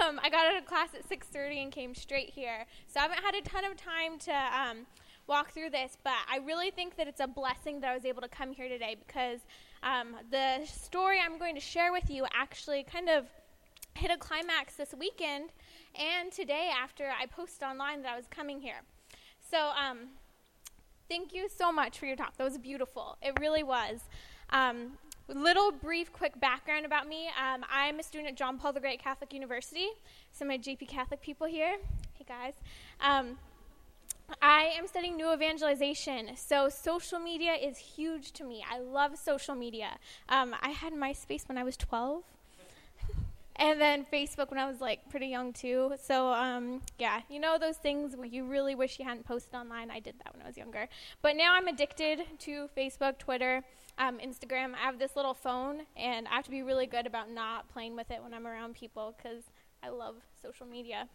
[0.01, 3.23] um, I got out of class at 6:30 and came straight here, so I haven't
[3.23, 4.87] had a ton of time to um,
[5.27, 5.97] walk through this.
[6.03, 8.69] But I really think that it's a blessing that I was able to come here
[8.69, 9.41] today because
[9.83, 13.25] um, the story I'm going to share with you actually kind of
[13.95, 15.49] hit a climax this weekend
[15.95, 18.81] and today after I posted online that I was coming here.
[19.49, 20.09] So, um,
[21.09, 22.37] thank you so much for your talk.
[22.37, 23.17] That was beautiful.
[23.21, 24.01] It really was.
[24.51, 27.27] Um, little brief, quick background about me.
[27.27, 29.87] Um, I'm a student at John Paul the Great Catholic University.
[30.31, 31.77] Some of my JP Catholic people here.
[32.13, 32.53] Hey guys.
[34.41, 38.63] I am studying new evangelization, so social media is huge to me.
[38.69, 39.97] I love social media.
[40.27, 42.23] Um, I had MySpace when I was 12,
[43.55, 45.93] and then Facebook when I was like pretty young too.
[46.01, 49.89] So um, yeah, you know those things you really wish you hadn't posted online.
[49.89, 50.87] I did that when I was younger,
[51.21, 53.63] but now I'm addicted to Facebook, Twitter,
[53.97, 54.73] um, Instagram.
[54.75, 57.95] I have this little phone, and I have to be really good about not playing
[57.95, 59.43] with it when I'm around people because
[59.83, 61.07] I love social media.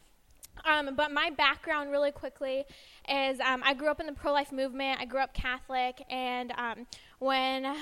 [0.64, 2.64] Um, but my background, really quickly,
[3.08, 5.00] is um, I grew up in the pro life movement.
[5.00, 6.86] I grew up Catholic, and um,
[7.18, 7.76] when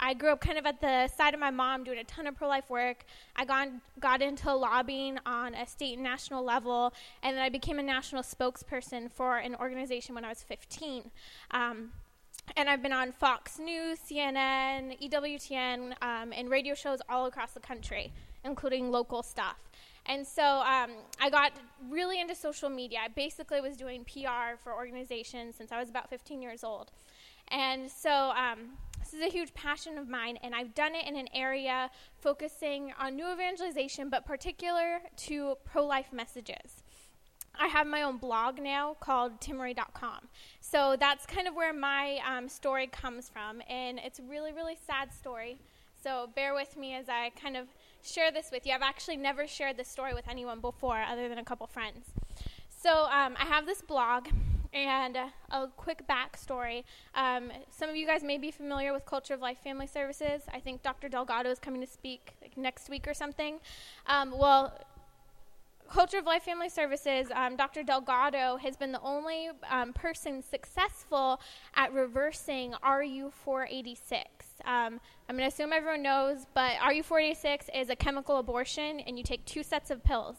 [0.00, 2.34] I grew up kind of at the side of my mom doing a ton of
[2.36, 3.04] pro life work,
[3.36, 3.68] I got,
[4.00, 6.92] got into lobbying on a state and national level,
[7.22, 11.10] and then I became a national spokesperson for an organization when I was 15.
[11.52, 11.90] Um,
[12.56, 17.60] and I've been on Fox News, CNN, EWTN, um, and radio shows all across the
[17.60, 18.12] country,
[18.44, 19.56] including local stuff.
[20.06, 20.90] And so um,
[21.20, 21.52] I got
[21.88, 22.98] really into social media.
[23.04, 26.90] I basically was doing PR for organizations since I was about 15 years old.
[27.48, 31.16] And so um, this is a huge passion of mine, and I've done it in
[31.16, 31.90] an area
[32.20, 36.82] focusing on new evangelization, but particular to pro life messages.
[37.54, 40.28] I have my own blog now called timmerie.com.
[40.60, 44.78] So that's kind of where my um, story comes from, and it's a really, really
[44.86, 45.58] sad story.
[46.02, 47.68] So bear with me as I kind of
[48.02, 48.72] share this with you.
[48.72, 52.10] I've actually never shared this story with anyone before, other than a couple friends.
[52.68, 54.28] So um, I have this blog.
[54.74, 56.84] And uh, a quick backstory.
[57.14, 60.44] Um, some of you guys may be familiar with Culture of Life Family Services.
[60.50, 61.10] I think Dr.
[61.10, 63.58] Delgado is coming to speak like, next week or something.
[64.06, 64.72] Um, well,
[65.92, 67.82] Culture of Life Family Services, um, Dr.
[67.82, 71.38] Delgado has been the only um, person successful
[71.74, 74.24] at reversing RU 486.
[74.64, 79.18] Um, I'm going to assume everyone knows, but RU 486 is a chemical abortion, and
[79.18, 80.36] you take two sets of pills.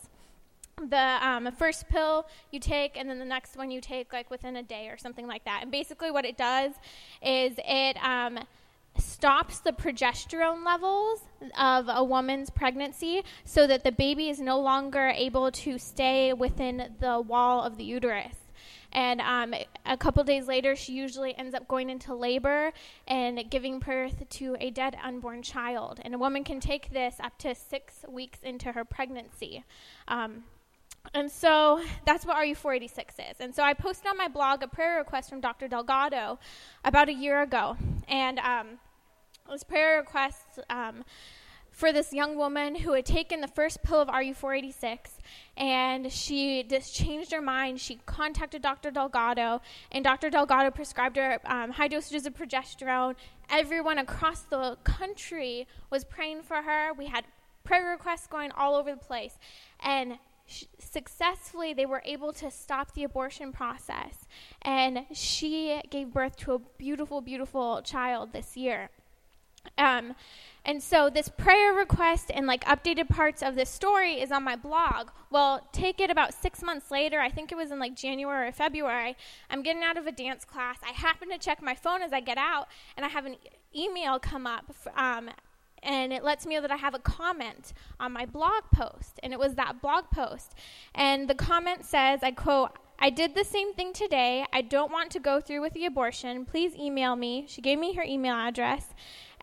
[0.90, 4.56] The um, first pill you take, and then the next one you take like within
[4.56, 5.60] a day or something like that.
[5.62, 6.72] And basically, what it does
[7.22, 8.40] is it um,
[8.98, 11.22] stops the progesterone levels
[11.58, 16.96] of a woman's pregnancy so that the baby is no longer able to stay within
[17.00, 18.36] the wall of the uterus.
[18.92, 22.72] And um, a couple days later, she usually ends up going into labor
[23.08, 26.00] and giving birth to a dead unborn child.
[26.04, 29.64] And a woman can take this up to six weeks into her pregnancy.
[30.08, 30.44] Um,
[31.14, 33.40] and so that's what RU486 is.
[33.40, 35.68] And so I posted on my blog a prayer request from Dr.
[35.68, 36.40] Delgado
[36.86, 37.76] about a year ago.
[38.08, 38.80] And um,
[39.52, 41.04] this prayer request um,
[41.70, 44.98] for this young woman who had taken the first pill of RU486
[45.58, 47.82] and she just changed her mind.
[47.82, 48.92] She contacted Dr.
[48.92, 50.30] Delgado, and Dr.
[50.30, 53.16] Delgado prescribed her um, high dosages of progesterone.
[53.50, 56.94] Everyone across the country was praying for her.
[56.94, 57.26] We had
[57.64, 59.38] prayer requests going all over the place.
[59.80, 60.18] And
[60.80, 64.26] successfully, they were able to stop the abortion process.
[64.62, 68.90] And she gave birth to a beautiful, beautiful child this year.
[69.78, 70.16] Um,
[70.66, 74.56] and so this prayer request and like updated parts of this story is on my
[74.56, 75.10] blog.
[75.30, 77.20] Well, take it about six months later.
[77.20, 79.18] I think it was in like January or February.
[79.50, 80.78] I'm getting out of a dance class.
[80.88, 83.84] I happen to check my phone as I get out, and I have an e-
[83.84, 84.74] email come up.
[84.96, 85.30] Um,
[85.82, 89.20] and it lets me know that I have a comment on my blog post.
[89.22, 90.56] And it was that blog post.
[90.96, 94.46] And the comment says, I quote, I did the same thing today.
[94.54, 96.46] I don't want to go through with the abortion.
[96.46, 97.46] Please email me.
[97.50, 98.94] She gave me her email address.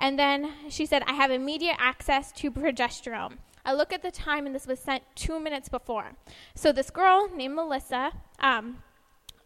[0.00, 3.34] And then she said, I have immediate access to progesterone.
[3.66, 6.12] I look at the time, and this was sent two minutes before.
[6.54, 8.78] So this girl named Melissa um,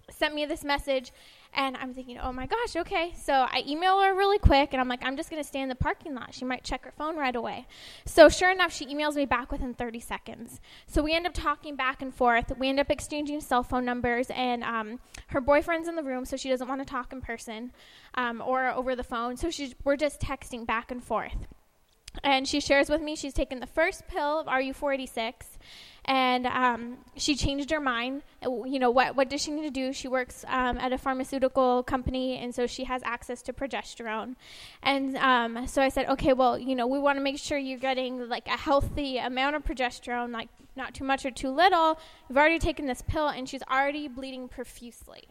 [0.09, 1.13] sent me this message,
[1.55, 3.13] and I'm thinking, oh my gosh, okay.
[3.17, 5.69] So I email her really quick, and I'm like, I'm just going to stay in
[5.69, 6.35] the parking lot.
[6.35, 7.67] She might check her phone right away.
[8.05, 10.61] So sure enough, she emails me back within 30 seconds.
[10.87, 12.53] So we end up talking back and forth.
[12.59, 16.37] We end up exchanging cell phone numbers, and um, her boyfriend's in the room, so
[16.37, 17.73] she doesn't want to talk in person
[18.15, 19.37] um, or over the phone.
[19.37, 21.47] So she's, we're just texting back and forth.
[22.23, 25.33] And she shares with me she's taken the first pill of RU486
[26.07, 28.23] and um, she changed her mind.
[28.43, 29.93] You know, what, what does she need to do?
[29.93, 34.37] She works um, at a pharmaceutical company, and so she has access to progesterone.
[34.83, 37.79] And um, so I said, okay, well, you know, we want to make sure you're
[37.79, 41.99] getting like a healthy amount of progesterone, like not too much or too little.
[42.29, 45.29] You've already taken this pill, and she's already bleeding profusely,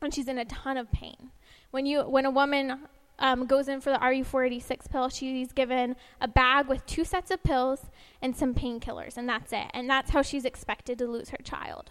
[0.00, 1.30] and she's in a ton of pain.
[1.70, 2.80] When you, when a woman
[3.18, 7.42] um, goes in for the RU486 pill, she's given a bag with two sets of
[7.42, 7.80] pills
[8.20, 9.66] and some painkillers, and that's it.
[9.74, 11.90] And that's how she's expected to lose her child.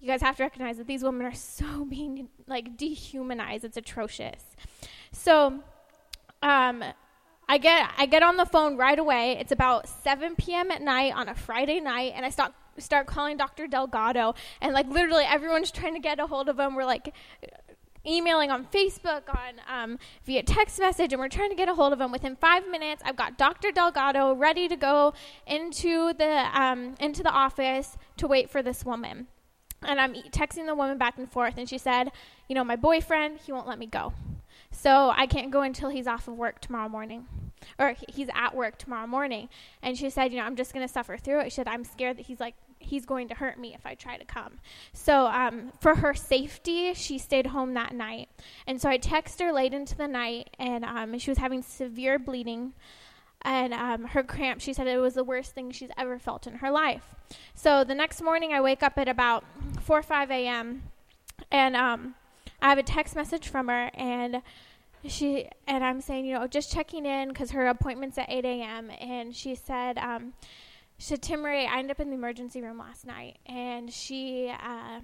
[0.00, 3.64] You guys have to recognize that these women are so being like dehumanized.
[3.64, 4.42] It's atrocious.
[5.12, 5.60] So,
[6.42, 6.84] um,
[7.48, 9.36] I get I get on the phone right away.
[9.38, 10.70] It's about 7 p.m.
[10.70, 13.66] at night on a Friday night, and I start start calling Dr.
[13.66, 16.74] Delgado, and like literally everyone's trying to get a hold of him.
[16.74, 17.14] We're like
[18.06, 21.92] emailing on Facebook, on um, via text message, and we're trying to get a hold
[21.92, 22.12] of him.
[22.12, 23.72] Within five minutes, I've got Dr.
[23.72, 25.14] Delgado ready to go
[25.46, 29.26] into the um, into the office to wait for this woman.
[29.82, 32.10] And I'm texting the woman back and forth, and she said,
[32.48, 34.12] "You know, my boyfriend, he won't let me go,
[34.70, 37.26] so I can't go until he's off of work tomorrow morning."
[37.78, 39.48] Or he's at work tomorrow morning.
[39.82, 41.44] And she said, You know, I'm just going to suffer through it.
[41.46, 42.54] She said, I'm scared that he's like
[42.86, 44.58] he's going to hurt me if I try to come.
[44.92, 48.28] So, um, for her safety, she stayed home that night.
[48.66, 52.18] And so I texted her late into the night, and um, she was having severe
[52.18, 52.72] bleeding.
[53.42, 56.56] And um, her cramp, she said it was the worst thing she's ever felt in
[56.56, 57.14] her life.
[57.54, 59.44] So the next morning, I wake up at about
[59.82, 60.82] 4 or 5 a.m.,
[61.52, 62.14] and um,
[62.60, 64.42] I have a text message from her, and
[65.08, 68.90] she and I'm saying, you know, just checking in because her appointment's at 8 a.m.
[69.00, 70.32] And she said, um,
[71.44, 75.00] Ray, I ended up in the emergency room last night, and she uh,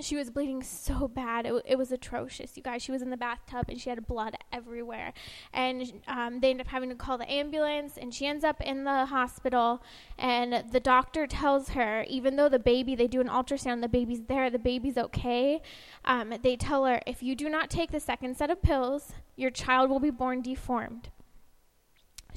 [0.00, 1.44] she was bleeding so bad.
[1.44, 2.82] It, w- it was atrocious, you guys.
[2.82, 5.12] She was in the bathtub and she had blood everywhere.
[5.52, 8.84] And um, they ended up having to call the ambulance, and she ends up in
[8.84, 9.82] the hospital.
[10.18, 14.22] And the doctor tells her, even though the baby, they do an ultrasound, the baby's
[14.22, 15.62] there, the baby's okay.
[16.04, 19.50] Um, they tell her, if you do not take the second set of pills, your
[19.50, 21.10] child will be born deformed.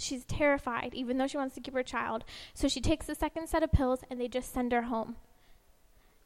[0.01, 2.25] She's terrified, even though she wants to keep her child.
[2.53, 5.15] So she takes the second set of pills and they just send her home.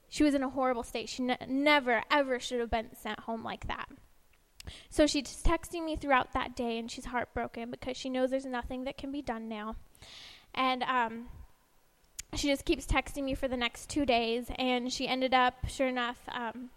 [0.07, 1.09] She was in a horrible state.
[1.09, 3.89] She ne- never, ever should have been sent home like that.
[4.89, 8.85] So she's texting me throughout that day and she's heartbroken because she knows there's nothing
[8.85, 9.75] that can be done now.
[10.53, 11.25] And um,
[12.33, 14.45] she just keeps texting me for the next two days.
[14.57, 16.69] And she ended up, sure enough, um,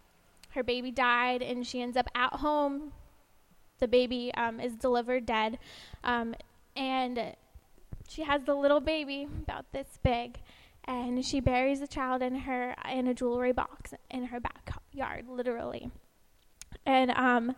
[0.50, 2.92] her baby died and she ends up at home.
[3.78, 5.58] The baby um, is delivered dead.
[6.02, 6.34] Um,
[6.78, 7.34] and
[8.08, 10.38] she has the little baby about this big
[10.84, 15.90] and she buries the child in her in a jewelry box in her backyard literally
[16.86, 17.54] and um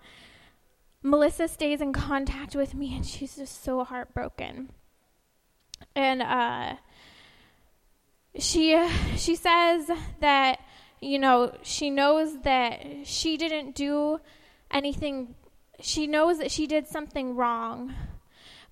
[1.02, 4.70] Melissa stays in contact with me, and she's just so heartbroken.
[5.94, 6.76] And uh,
[8.38, 9.90] she she says
[10.20, 10.60] that
[11.00, 14.20] you know she knows that she didn't do
[14.70, 15.34] anything.
[15.80, 17.94] She knows that she did something wrong,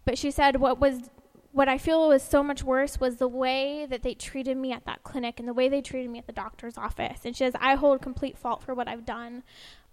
[0.08, 1.10] but she said what was
[1.52, 4.86] what I feel was so much worse was the way that they treated me at
[4.86, 7.26] that clinic and the way they treated me at the doctor's office.
[7.26, 9.42] And she says, I hold complete fault for what I've done,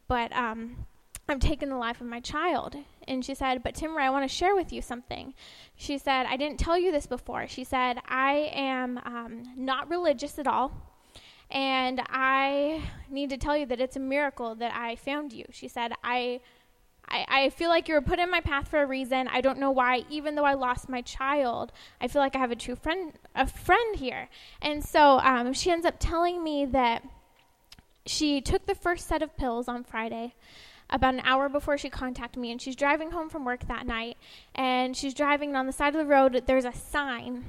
[0.07, 0.86] but um,
[1.28, 2.78] I've taken the life of my child.
[3.09, 5.34] And she said, But Timmerie, I want to share with you something.
[5.76, 7.45] She said, I didn't tell you this before.
[7.49, 10.72] She said, I am um, not religious at all.
[11.51, 15.43] And I need to tell you that it's a miracle that I found you.
[15.51, 16.39] She said, I
[17.08, 19.28] I, I feel like you were put in my path for a reason.
[19.28, 20.06] I don't know why.
[20.10, 23.47] Even though I lost my child, I feel like I have a true friend, a
[23.47, 24.30] friend here.
[24.62, 27.03] And so um, she ends up telling me that
[28.06, 30.34] she took the first set of pills on Friday
[30.89, 34.18] about an hour before she contacted me and she's driving home from work that night
[34.53, 37.43] and she's driving and on the side of the road there's a sign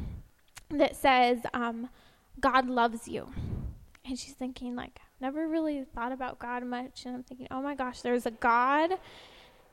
[0.71, 1.89] that says um,
[2.41, 3.29] god loves you
[4.07, 7.75] and she's thinking like never really thought about god much and i'm thinking oh my
[7.75, 8.93] gosh there's a god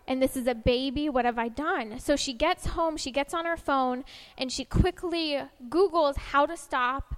[0.07, 1.09] and this is a baby.
[1.09, 1.99] What have I done?
[1.99, 4.03] So she gets home, she gets on her phone,
[4.37, 5.39] and she quickly
[5.69, 7.15] Googles how to stop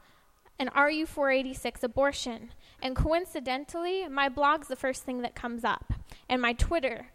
[0.59, 2.51] an RU486 abortion.
[2.81, 5.93] And coincidentally, my blog's the first thing that comes up,
[6.29, 7.07] and my Twitter.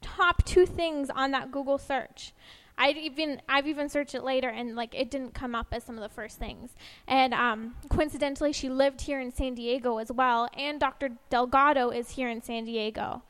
[0.00, 2.32] Top two things on that Google search.
[2.78, 5.96] I'd even I've even searched it later and like it didn't come up as some
[5.96, 6.70] of the first things.
[7.08, 11.10] And um, coincidentally, she lived here in San Diego as well, and Dr.
[11.30, 13.22] Delgado is here in San Diego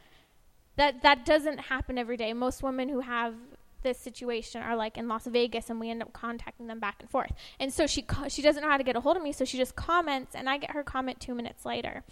[0.77, 2.33] that that doesn't happen every day.
[2.33, 3.35] Most women who have
[3.83, 7.11] this situation are like in Las Vegas, and we end up contacting them back and
[7.11, 7.33] forth.
[7.61, 9.45] And so she co- she doesn't know how to get a hold of me, so
[9.45, 12.03] she just comments, and I get her comment two minutes later,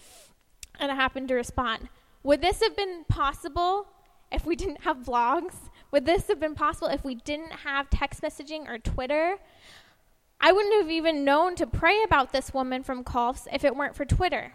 [0.78, 1.88] and I happen to respond.
[2.22, 3.86] Would this have been possible
[4.32, 5.54] if we didn't have blogs?
[5.90, 9.36] Would this have been possible if we didn't have text messaging or Twitter?
[10.40, 13.94] I wouldn't have even known to pray about this woman from Colf's if it weren't
[13.94, 14.52] for Twitter.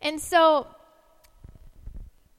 [0.00, 0.68] And so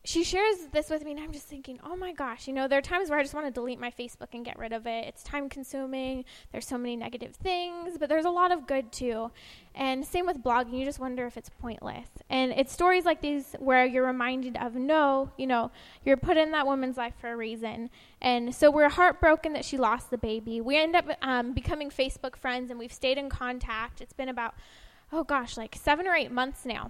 [0.03, 2.79] she shares this with me, and I'm just thinking, oh my gosh, you know, there
[2.79, 5.05] are times where I just want to delete my Facebook and get rid of it.
[5.05, 6.25] It's time consuming.
[6.51, 9.29] There's so many negative things, but there's a lot of good too.
[9.75, 12.07] And same with blogging, you just wonder if it's pointless.
[12.31, 15.69] And it's stories like these where you're reminded of no, you know,
[16.03, 17.91] you're put in that woman's life for a reason.
[18.21, 20.61] And so we're heartbroken that she lost the baby.
[20.61, 24.01] We end up um, becoming Facebook friends, and we've stayed in contact.
[24.01, 24.55] It's been about,
[25.13, 26.89] oh gosh, like seven or eight months now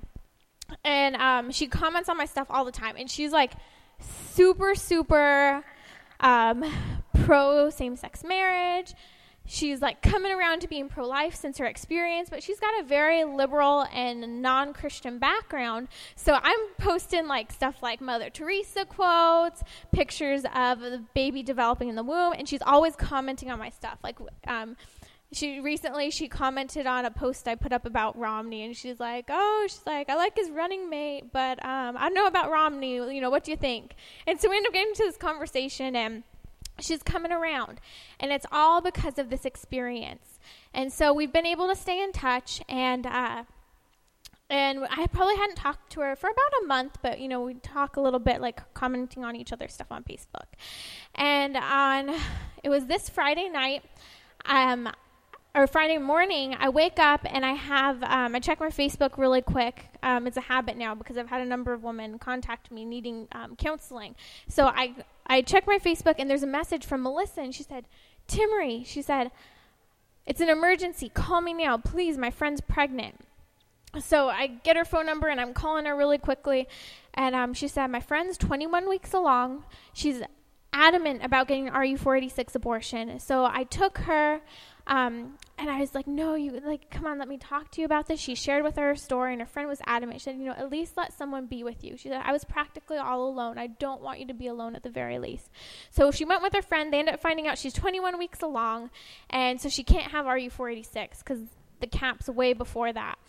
[0.83, 3.53] and um, she comments on my stuff all the time, and she's like
[3.99, 5.63] super, super
[6.19, 6.63] um,
[7.25, 8.93] pro same-sex marriage.
[9.45, 13.23] She's like coming around to being pro-life since her experience, but she's got a very
[13.23, 15.87] liberal and non-Christian background.
[16.15, 21.95] So I'm posting like stuff like Mother Teresa quotes, pictures of the baby developing in
[21.95, 23.97] the womb, and she's always commenting on my stuff.
[24.03, 24.77] Like um,
[25.33, 29.25] she recently she commented on a post I put up about Romney, and she's like,
[29.29, 32.95] "Oh, she's like, I like his running mate, but um, I don't know about Romney.
[32.95, 33.95] You know, what do you think?"
[34.27, 36.23] And so we end up getting into this conversation, and
[36.79, 37.79] she's coming around,
[38.19, 40.39] and it's all because of this experience.
[40.73, 43.43] And so we've been able to stay in touch, and uh,
[44.49, 47.53] and I probably hadn't talked to her for about a month, but you know, we
[47.53, 50.47] talk a little bit, like commenting on each other's stuff on Facebook.
[51.15, 52.13] And on
[52.63, 53.85] it was this Friday night.
[54.45, 54.89] Um,
[55.53, 59.41] or Friday morning, I wake up and I have um, I check my Facebook really
[59.41, 59.85] quick.
[60.01, 63.27] Um, it's a habit now because I've had a number of women contact me needing
[63.33, 64.15] um, counseling.
[64.47, 64.95] So I
[65.27, 67.85] I check my Facebook and there's a message from Melissa and she said,
[68.29, 69.31] "Timmerie," she said,
[70.25, 71.09] "It's an emergency.
[71.09, 72.17] Call me now, please.
[72.17, 73.19] My friend's pregnant."
[73.99, 76.69] So I get her phone number and I'm calling her really quickly,
[77.13, 79.65] and um, she said, "My friend's 21 weeks along.
[79.91, 80.21] She's
[80.71, 84.39] adamant about getting an RU486 abortion." So I took her.
[84.87, 87.85] Um, and I was like, no, you like, come on, let me talk to you
[87.85, 88.19] about this.
[88.19, 90.21] She shared with her, her story, and her friend was adamant.
[90.21, 91.97] She said, you know, at least let someone be with you.
[91.97, 93.57] She said, I was practically all alone.
[93.57, 95.49] I don't want you to be alone at the very least.
[95.91, 96.91] So she went with her friend.
[96.91, 98.89] They ended up finding out she's 21 weeks along,
[99.29, 101.39] and so she can't have RU486 because
[101.79, 103.19] the cap's way before that.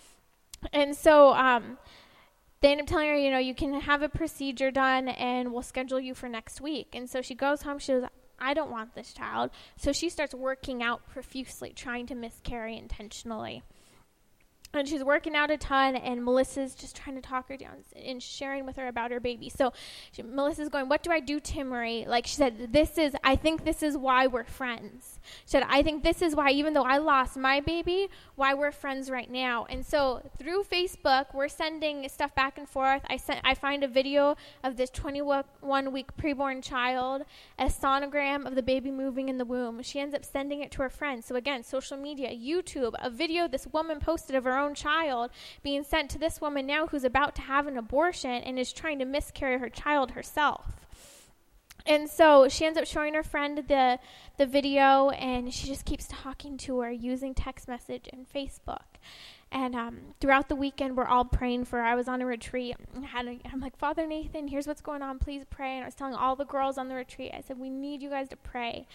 [0.73, 1.79] And so um,
[2.61, 5.63] they end up telling her, you know, you can have a procedure done, and we'll
[5.63, 6.95] schedule you for next week.
[6.95, 7.79] And so she goes home.
[7.79, 8.05] She was
[8.43, 9.51] I don't want this child.
[9.77, 13.63] So she starts working out profusely, trying to miscarry intentionally.
[14.75, 18.23] and she's working out a ton and melissa's just trying to talk her down and
[18.23, 19.71] sharing with her about her baby so
[20.13, 23.65] she, melissa's going what do i do timmerie like she said this is i think
[23.65, 25.12] this is why we're friends
[25.45, 28.73] she said i think this is why even though i lost my baby why we're
[28.73, 29.67] friends right now.
[29.69, 33.03] And so through facebook we're sending stuff back and forth.
[33.09, 37.23] I sent i find a video of this 21 week preborn child
[37.59, 39.83] a sonogram of the baby moving in the womb.
[39.83, 41.27] She ends up sending it to her friends.
[41.27, 45.31] So again social media youtube a video this woman posted of her own child
[45.63, 48.99] being sent to this woman now who's about to have an abortion and is trying
[48.99, 50.82] to miscarry her child herself.
[51.87, 53.99] And so she ends up showing her friend the
[54.39, 58.99] the video, and she just keeps talking to her using text message and Facebook.
[59.53, 61.85] And um, throughout the weekend, we're all praying for her.
[61.85, 62.75] I was on a retreat.
[62.95, 65.19] And a, I'm like, Father Nathan, here's what's going on.
[65.19, 65.75] Please pray.
[65.75, 68.09] And I was telling all the girls on the retreat, I said, we need you
[68.09, 68.87] guys to pray.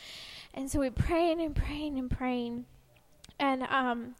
[0.55, 2.65] And so we praying and praying and praying.
[3.39, 4.15] And um,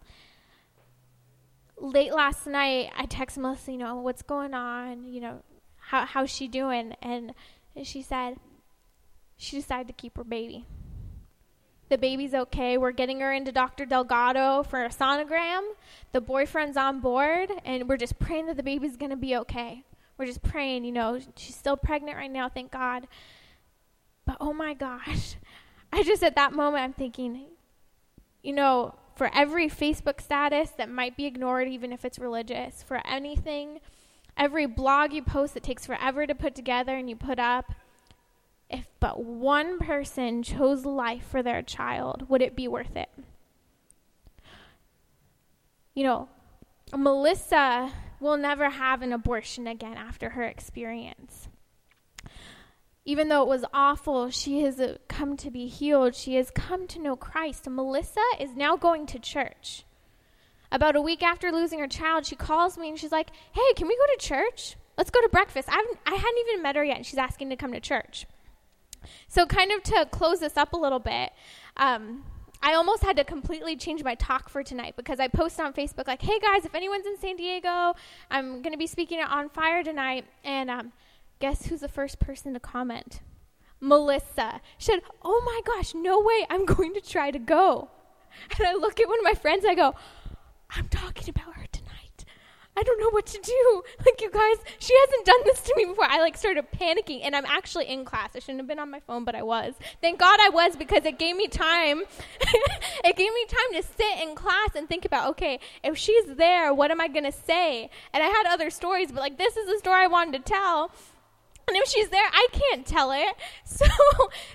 [1.76, 5.11] late last night, I texted Melissa, you know, what's going on?
[5.11, 5.43] You know,
[5.80, 6.93] how how's she doing?
[7.01, 7.34] And
[7.82, 8.38] she said
[9.38, 10.65] she decided to keep her baby.
[11.89, 12.77] The baby's okay.
[12.77, 13.85] We're getting her into Dr.
[13.85, 15.61] Delgado for a sonogram.
[16.11, 19.83] The boyfriend's on board, and we're just praying that the baby's going to be okay.
[20.17, 23.07] We're just praying, you know, she's still pregnant right now, thank God.
[24.25, 25.35] But oh my gosh,
[25.93, 27.45] I just at that moment, I'm thinking,
[28.43, 33.01] you know, for every Facebook status that might be ignored, even if it's religious, for
[33.05, 33.79] anything,
[34.35, 37.73] every blog you post that takes forever to put together and you put up,
[38.70, 43.09] if but one person chose life for their child, would it be worth it?
[45.93, 46.30] You know,
[46.95, 51.47] Melissa will never have an abortion again after her experience
[53.07, 56.13] even though it was awful, she has come to be healed.
[56.13, 57.65] She has come to know Christ.
[57.70, 59.86] Melissa is now going to church.
[60.74, 63.88] About a week after losing her child, she calls me and she's like, Hey, can
[63.88, 64.76] we go to church?
[64.97, 65.70] Let's go to breakfast.
[65.72, 68.26] I, I hadn't even met her yet, and she's asking to come to church.
[69.28, 71.32] So, kind of to close this up a little bit,
[71.78, 72.26] um,
[72.62, 76.08] I almost had to completely change my talk for tonight because I posted on Facebook,
[76.08, 77.93] like, hey guys, if anyone's in San Diego,
[78.32, 80.26] I'm going to be speaking at On Fire tonight.
[80.43, 80.91] And um,
[81.39, 83.22] Guess who's the first person to comment?
[83.80, 84.62] Melissa.
[84.78, 87.89] She said, Oh my gosh, no way, I'm going to try to go.
[88.58, 89.95] And I look at one of my friends, I go,
[90.70, 91.66] I'm talking about her.
[92.78, 93.84] I don't know what to do.
[94.05, 96.05] Like, you guys, she hasn't done this to me before.
[96.07, 98.30] I like started panicking, and I'm actually in class.
[98.36, 99.73] I shouldn't have been on my phone, but I was.
[100.01, 102.03] Thank God I was because it gave me time.
[103.03, 106.73] it gave me time to sit in class and think about, okay, if she's there,
[106.73, 107.89] what am I to say?
[108.13, 110.91] And I had other stories, but like, this is the story I wanted to tell.
[111.68, 113.28] And if she's there, I can't tell it.
[113.78, 113.86] So,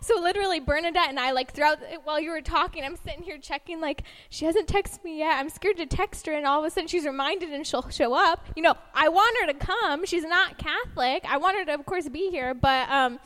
[0.00, 3.80] so literally, Bernadette and I, like, throughout while you were talking, I'm sitting here checking,
[3.80, 5.38] like, she hasn't texted me yet.
[5.38, 8.14] I'm scared to text her, and all of a sudden she's reminded and she'll show
[8.14, 8.44] up.
[8.56, 10.06] You know, I want her to come.
[10.06, 11.24] She's not Catholic.
[11.28, 13.20] I want her to, of course, be here, but um,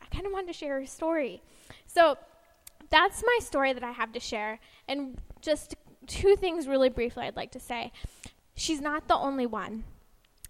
[0.00, 1.42] I kind of wanted to share her story.
[1.86, 2.16] So,
[2.90, 4.60] that's my story that I have to share.
[4.86, 5.74] And just
[6.06, 7.90] two things really briefly I'd like to say.
[8.54, 9.82] She's not the only one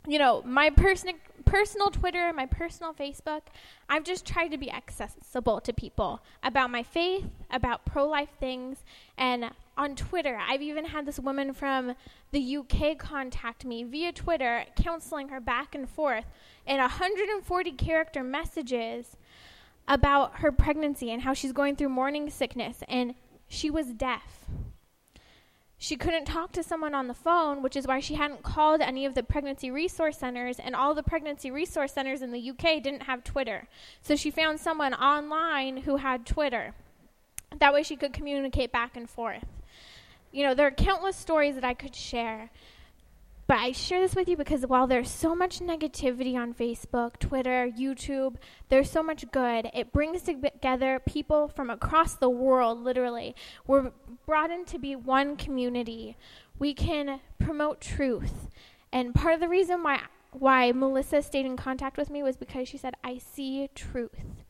[0.07, 3.43] you know, my personal personal Twitter, my personal Facebook,
[3.89, 8.79] I've just tried to be accessible to people about my faith, about pro-life things,
[9.17, 11.95] and on Twitter, I've even had this woman from
[12.31, 16.27] the UK contact me via Twitter, counseling her back and forth
[16.67, 19.17] in 140 character messages
[19.87, 22.83] about her pregnancy and how she's going through morning sickness.
[22.89, 23.15] And
[23.49, 24.47] she was deaf
[25.85, 29.05] she couldn't talk to someone on the phone, which is why she hadn't called any
[29.05, 33.03] of the pregnancy resource centers, and all the pregnancy resource centers in the UK didn't
[33.03, 33.69] have Twitter.
[34.01, 36.73] So she found someone online who had Twitter.
[37.59, 39.45] That way she could communicate back and forth.
[40.33, 42.49] You know, there are countless stories that I could share.
[43.47, 47.69] But I share this with you because while there's so much negativity on Facebook, Twitter,
[47.69, 48.37] YouTube,
[48.71, 49.69] there's so much good.
[49.75, 53.37] It brings together people from across the world, literally.
[53.67, 53.93] We're
[54.25, 56.17] brought in to be one community.
[56.59, 58.49] We can promote truth.
[58.91, 62.69] And part of the reason why why Melissa stayed in contact with me was because
[62.69, 64.43] she said, I see truth.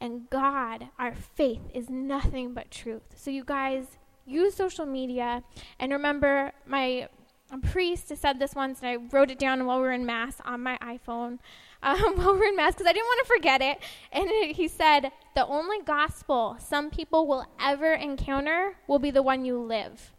[0.00, 3.02] And God, our faith is nothing but truth.
[3.16, 5.42] So you guys use social media
[5.78, 7.08] and remember my
[7.50, 10.40] a priest said this once, and I wrote it down while we were in Mass
[10.44, 11.38] on my iPhone
[11.82, 13.78] um, while we were in Mass because I didn't want to forget it.
[14.12, 19.44] And he said, The only gospel some people will ever encounter will be the one
[19.44, 20.12] you live.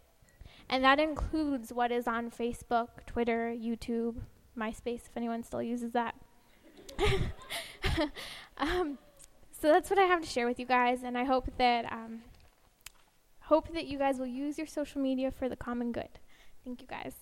[0.68, 4.16] And that includes what is on Facebook, Twitter, YouTube,
[4.58, 6.14] MySpace, if anyone still uses that.
[8.58, 8.98] um,
[9.50, 12.22] so that's what I have to share with you guys, and I hope that um,
[13.42, 16.08] hope that you guys will use your social media for the common good.
[16.64, 17.14] Thank you guys.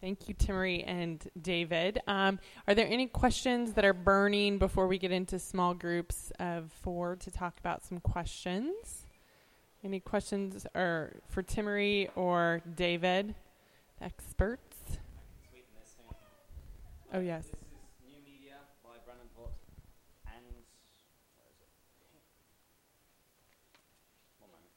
[0.00, 1.98] Thank you, Timmerie and David.
[2.06, 6.70] Um, are there any questions that are burning before we get into small groups of
[6.82, 9.06] four to talk about some questions?
[9.82, 13.34] Any questions or for Timmerie or David,
[14.02, 14.76] experts?
[17.14, 17.44] Oh yes.
[17.46, 17.60] This is
[18.04, 19.54] New Media by Brandon Vogt
[20.26, 21.68] and where is it?
[24.40, 24.72] One moment.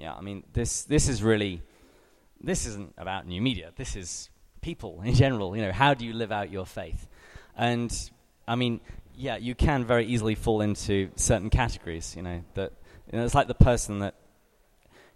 [0.07, 1.61] Yeah, I mean this this is really
[2.39, 3.73] this isn't about new media.
[3.75, 4.29] This is
[4.61, 5.53] people in general.
[5.53, 7.09] You know, how do you live out your faith?
[7.57, 7.91] And
[8.47, 8.79] I mean,
[9.15, 12.15] yeah, you can very easily fall into certain categories.
[12.15, 12.71] You know, that
[13.11, 14.15] you know, it's like the person that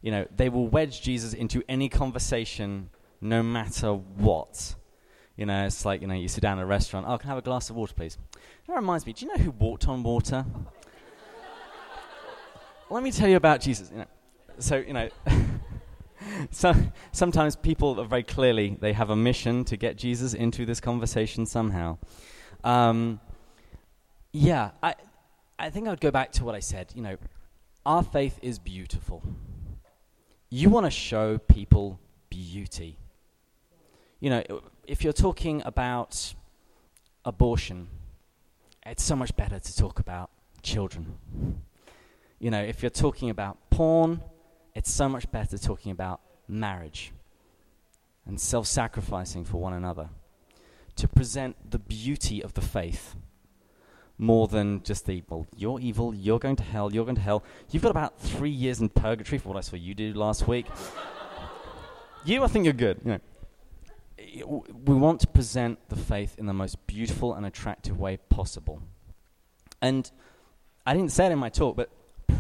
[0.02, 2.90] you know they will wedge Jesus into any conversation,
[3.22, 4.76] no matter what.
[5.38, 7.06] You know, it's like you know you sit down at a restaurant.
[7.08, 8.18] Oh, can I have a glass of water, please?
[8.68, 9.14] That reminds me.
[9.14, 10.46] Do you know who walked on water?
[12.90, 13.90] Let me tell you about Jesus.
[13.90, 14.06] You know,
[14.62, 15.10] so you know
[16.52, 16.74] so
[17.12, 21.46] sometimes people are very clearly they have a mission to get jesus into this conversation
[21.46, 21.98] somehow.
[22.64, 23.20] Um,
[24.32, 24.96] yeah I,
[25.58, 27.18] I think i would go back to what i said you know
[27.86, 29.24] our faith is beautiful.
[30.52, 32.00] You want to show people
[32.30, 32.98] beauty.
[34.20, 34.44] You know
[34.86, 36.34] if you're talking about
[37.24, 37.88] abortion
[38.86, 40.30] it's so much better to talk about
[40.62, 41.16] children.
[42.40, 44.22] You know if you're talking about porn
[44.76, 47.12] it's so much better talking about marriage
[48.26, 50.10] and self sacrificing for one another.
[50.98, 53.16] To present the beauty of the faith
[54.18, 57.44] more than just the, well, you're evil, you're going to hell, you're going to hell.
[57.72, 60.68] You've got about three years in purgatory for what I saw you do last week.
[62.24, 63.00] you, I think you're good.
[63.04, 63.20] You
[64.44, 68.82] know, we want to present the faith in the most beautiful and attractive way possible.
[69.82, 70.10] And
[70.86, 71.90] I didn't say it in my talk, but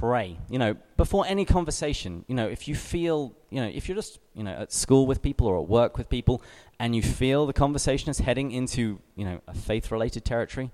[0.01, 0.35] pray.
[0.49, 4.19] You know, before any conversation, you know, if you feel, you know, if you're just,
[4.33, 6.41] you know, at school with people or at work with people
[6.79, 10.71] and you feel the conversation is heading into, you know, a faith related territory,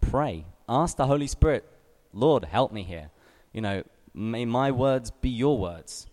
[0.00, 0.46] pray.
[0.66, 1.68] Ask the Holy Spirit,
[2.14, 3.10] Lord, help me here.
[3.52, 3.82] You know,
[4.14, 6.06] may my words be your words.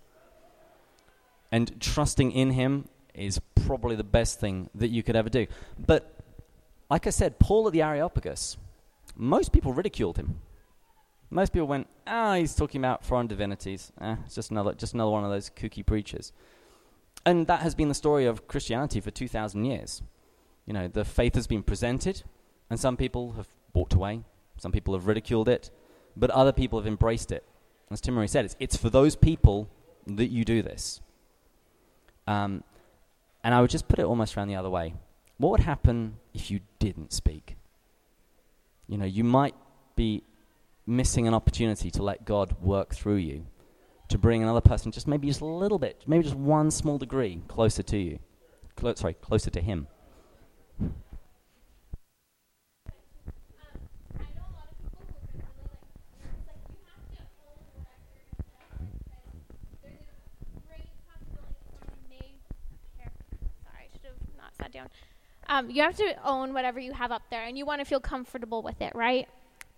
[1.54, 5.48] And trusting in Him is probably the best thing that you could ever do.
[5.80, 6.14] But,
[6.90, 8.58] like I said, Paul at the Areopagus,
[9.16, 10.42] most people ridiculed him.
[11.30, 13.92] Most people went, ah, he's talking about foreign divinities.
[14.00, 16.32] Eh, it's just another, just another one of those kooky preachers.
[17.26, 20.02] And that has been the story of Christianity for 2,000 years.
[20.66, 22.24] You know, the faith has been presented,
[22.70, 24.22] and some people have walked away,
[24.58, 25.70] some people have ridiculed it,
[26.16, 27.44] but other people have embraced it.
[27.92, 29.70] As Timmerie said, it's, it's for those people
[30.06, 31.02] that you do this.
[32.26, 32.64] Um,
[33.44, 34.94] and I would just put it almost around the other way.
[35.38, 37.56] What would happen if you didn't speak?
[38.88, 39.56] You know, you might
[39.96, 40.24] be
[40.88, 43.46] missing an opportunity to let God work through you,
[44.08, 47.44] to bring another person just maybe just a little bit, maybe just one small degree
[47.48, 48.20] closer to you.
[48.78, 49.88] Clo- sorry, closer to Him.
[65.50, 68.02] Um, you have to own whatever you have up there, and you want to feel
[68.02, 69.28] comfortable with it, right?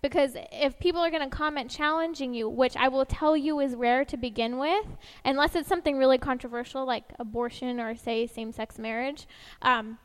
[0.02, 3.74] Because if people are going to comment challenging you, which I will tell you is
[3.74, 4.86] rare to begin with,
[5.24, 9.26] unless it's something really controversial like abortion or, say, same sex marriage,
[9.60, 9.98] um,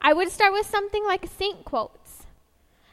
[0.00, 2.26] I would start with something like saint quotes.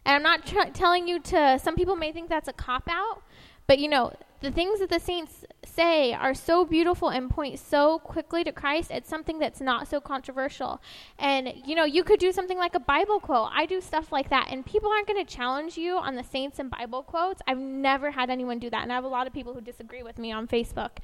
[0.05, 3.22] And I'm not tr- telling you to, some people may think that's a cop out,
[3.70, 4.12] but you know,
[4.42, 8.90] the things that the saints say are so beautiful and point so quickly to Christ.
[8.90, 10.82] It's something that's not so controversial.
[11.20, 13.52] And, you know, you could do something like a Bible quote.
[13.54, 14.48] I do stuff like that.
[14.50, 17.44] And people aren't going to challenge you on the saints and Bible quotes.
[17.48, 18.82] I've never had anyone do that.
[18.82, 20.98] And I have a lot of people who disagree with me on Facebook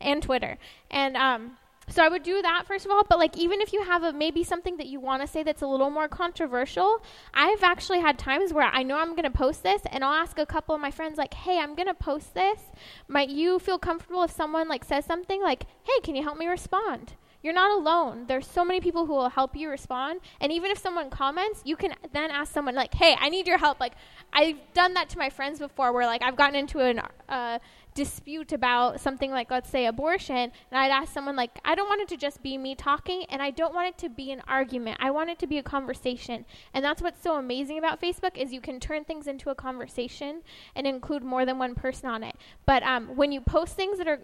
[0.00, 0.58] and Twitter.
[0.90, 1.56] And, um,
[1.88, 4.12] so I would do that first of all, but like even if you have a
[4.12, 7.02] maybe something that you want to say that's a little more controversial,
[7.34, 10.38] I've actually had times where I know I'm going to post this and I'll ask
[10.38, 12.60] a couple of my friends like, "Hey, I'm going to post this.
[13.08, 16.46] Might you feel comfortable if someone like says something like, "Hey, can you help me
[16.46, 18.24] respond?" You're not alone.
[18.26, 20.20] There's so many people who will help you respond.
[20.40, 23.58] And even if someone comments, you can then ask someone like, "Hey, I need your
[23.58, 23.94] help." Like
[24.32, 27.58] I've done that to my friends before where like I've gotten into an uh,
[27.98, 32.00] dispute about something like let's say abortion and I'd ask someone like I don't want
[32.00, 34.98] it to just be me talking and I don't want it to be an argument.
[35.00, 36.46] I want it to be a conversation.
[36.72, 40.42] And that's what's so amazing about Facebook is you can turn things into a conversation
[40.76, 42.36] and include more than one person on it.
[42.66, 44.20] But um, when you post things that are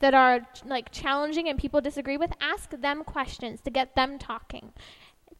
[0.00, 4.74] that are like challenging and people disagree with, ask them questions to get them talking.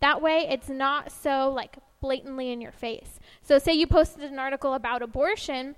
[0.00, 3.20] That way it's not so like blatantly in your face.
[3.42, 5.76] So say you posted an article about abortion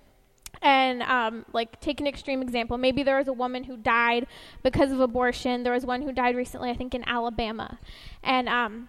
[0.63, 2.79] and um, like take an extreme example.
[2.79, 4.27] Maybe there was a woman who died
[4.63, 5.63] because of abortion.
[5.63, 7.79] There was one who died recently i think in alabama.
[8.23, 8.89] And um,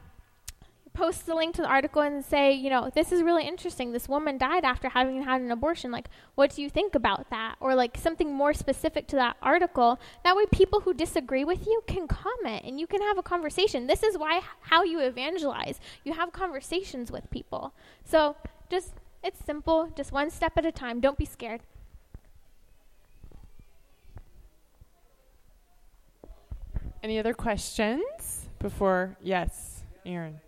[0.97, 3.91] post the link to the article and say you know this is really interesting.
[3.91, 5.91] This woman died after having had an abortion.
[5.91, 7.55] Like what do you think about that?
[7.59, 9.99] Or like something more specific to that article.
[10.23, 13.87] That way people who disagree with you can comment and you can have a conversation.
[13.87, 15.79] This is why how you evangelize.
[16.03, 17.73] You have conversations with people.
[18.03, 18.35] So
[18.69, 18.93] just
[19.23, 20.99] it's simple, just one step at a time.
[20.99, 21.61] Don't be scared.
[27.03, 29.17] Any other questions before?
[29.21, 30.41] Yes, Aaron.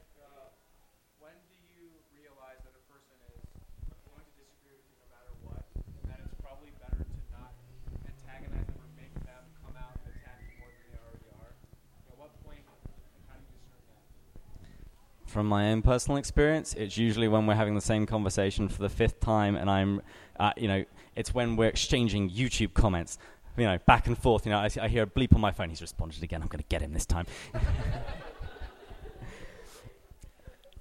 [15.29, 18.89] From my own personal experience, it's usually when we're having the same conversation for the
[18.89, 20.01] fifth time, and I'm,
[20.39, 20.83] uh, you know,
[21.15, 23.17] it's when we're exchanging YouTube comments,
[23.55, 24.45] you know, back and forth.
[24.45, 25.69] You know, I, I hear a bleep on my phone.
[25.69, 26.41] He's responded again.
[26.41, 27.27] I'm going to get him this time.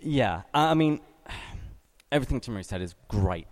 [0.00, 1.00] yeah, I mean,
[2.10, 3.46] everything Timothy said is great.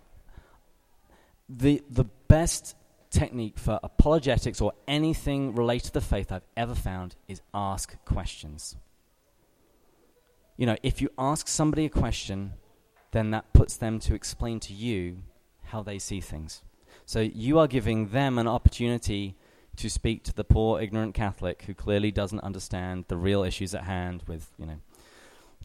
[1.49, 2.75] The the best
[3.09, 8.75] technique for apologetics or anything related to the faith I've ever found is ask questions
[10.57, 12.53] you know, if you ask somebody a question,
[13.11, 15.19] then that puts them to explain to you
[15.65, 16.63] how they see things.
[17.05, 19.35] So you are giving them an opportunity
[19.77, 23.83] to speak to the poor, ignorant Catholic who clearly doesn't understand the real issues at
[23.83, 24.79] hand with, you know,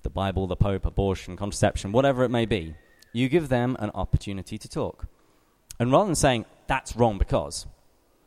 [0.02, 2.74] the Bible, the Pope, abortion, contraception, whatever it may be.
[3.12, 5.06] You give them an opportunity to talk.
[5.78, 7.66] And rather than saying, that's wrong because,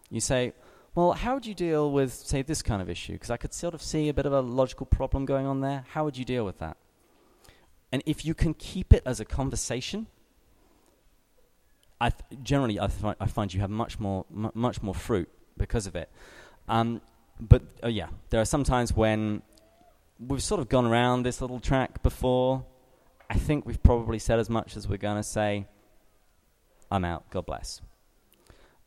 [0.09, 0.53] you say,
[0.95, 3.13] well, how would you deal with, say, this kind of issue?
[3.13, 5.83] Because I could sort of see a bit of a logical problem going on there.
[5.89, 6.77] How would you deal with that?
[7.91, 10.07] And if you can keep it as a conversation,
[11.99, 15.29] I th- generally I, th- I, find you have much more m- much more fruit
[15.57, 16.09] because of it.
[16.67, 17.01] Um,
[17.39, 19.41] but uh, yeah, there are some times when
[20.19, 22.65] we've sort of gone around this little track before.
[23.29, 25.67] I think we've probably said as much as we're going to say.
[26.91, 27.29] I'm out.
[27.31, 27.81] God bless.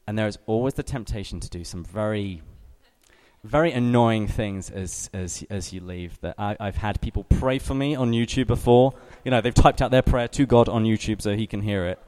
[0.08, 2.40] And there is always the temptation to do some very,
[3.44, 6.18] very annoying things as, as, as you leave.
[6.22, 8.94] That I, I've had people pray for me on YouTube before.
[9.22, 11.84] You know, they've typed out their prayer to God on YouTube so he can hear
[11.84, 11.98] it.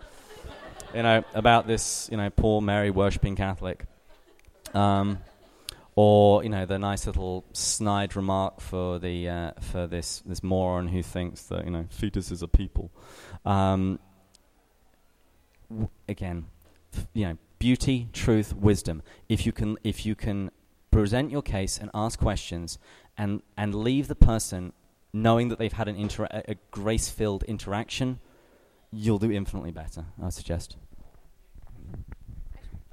[0.95, 3.85] you know, about this, you know, poor Mary worshipping Catholic.
[4.73, 5.19] Um,
[5.95, 10.87] or you know the nice little snide remark for the uh, for this this moron
[10.89, 12.91] who thinks that you know fetuses are people.
[13.45, 13.99] Um,
[15.69, 16.47] w- again,
[16.95, 19.03] f- you know, beauty, truth, wisdom.
[19.29, 20.51] If you can, if you can
[20.91, 22.79] present your case and ask questions
[23.17, 24.73] and, and leave the person
[25.13, 28.19] knowing that they've had an inter- a grace-filled interaction,
[28.91, 30.77] you'll do infinitely better, I suggest.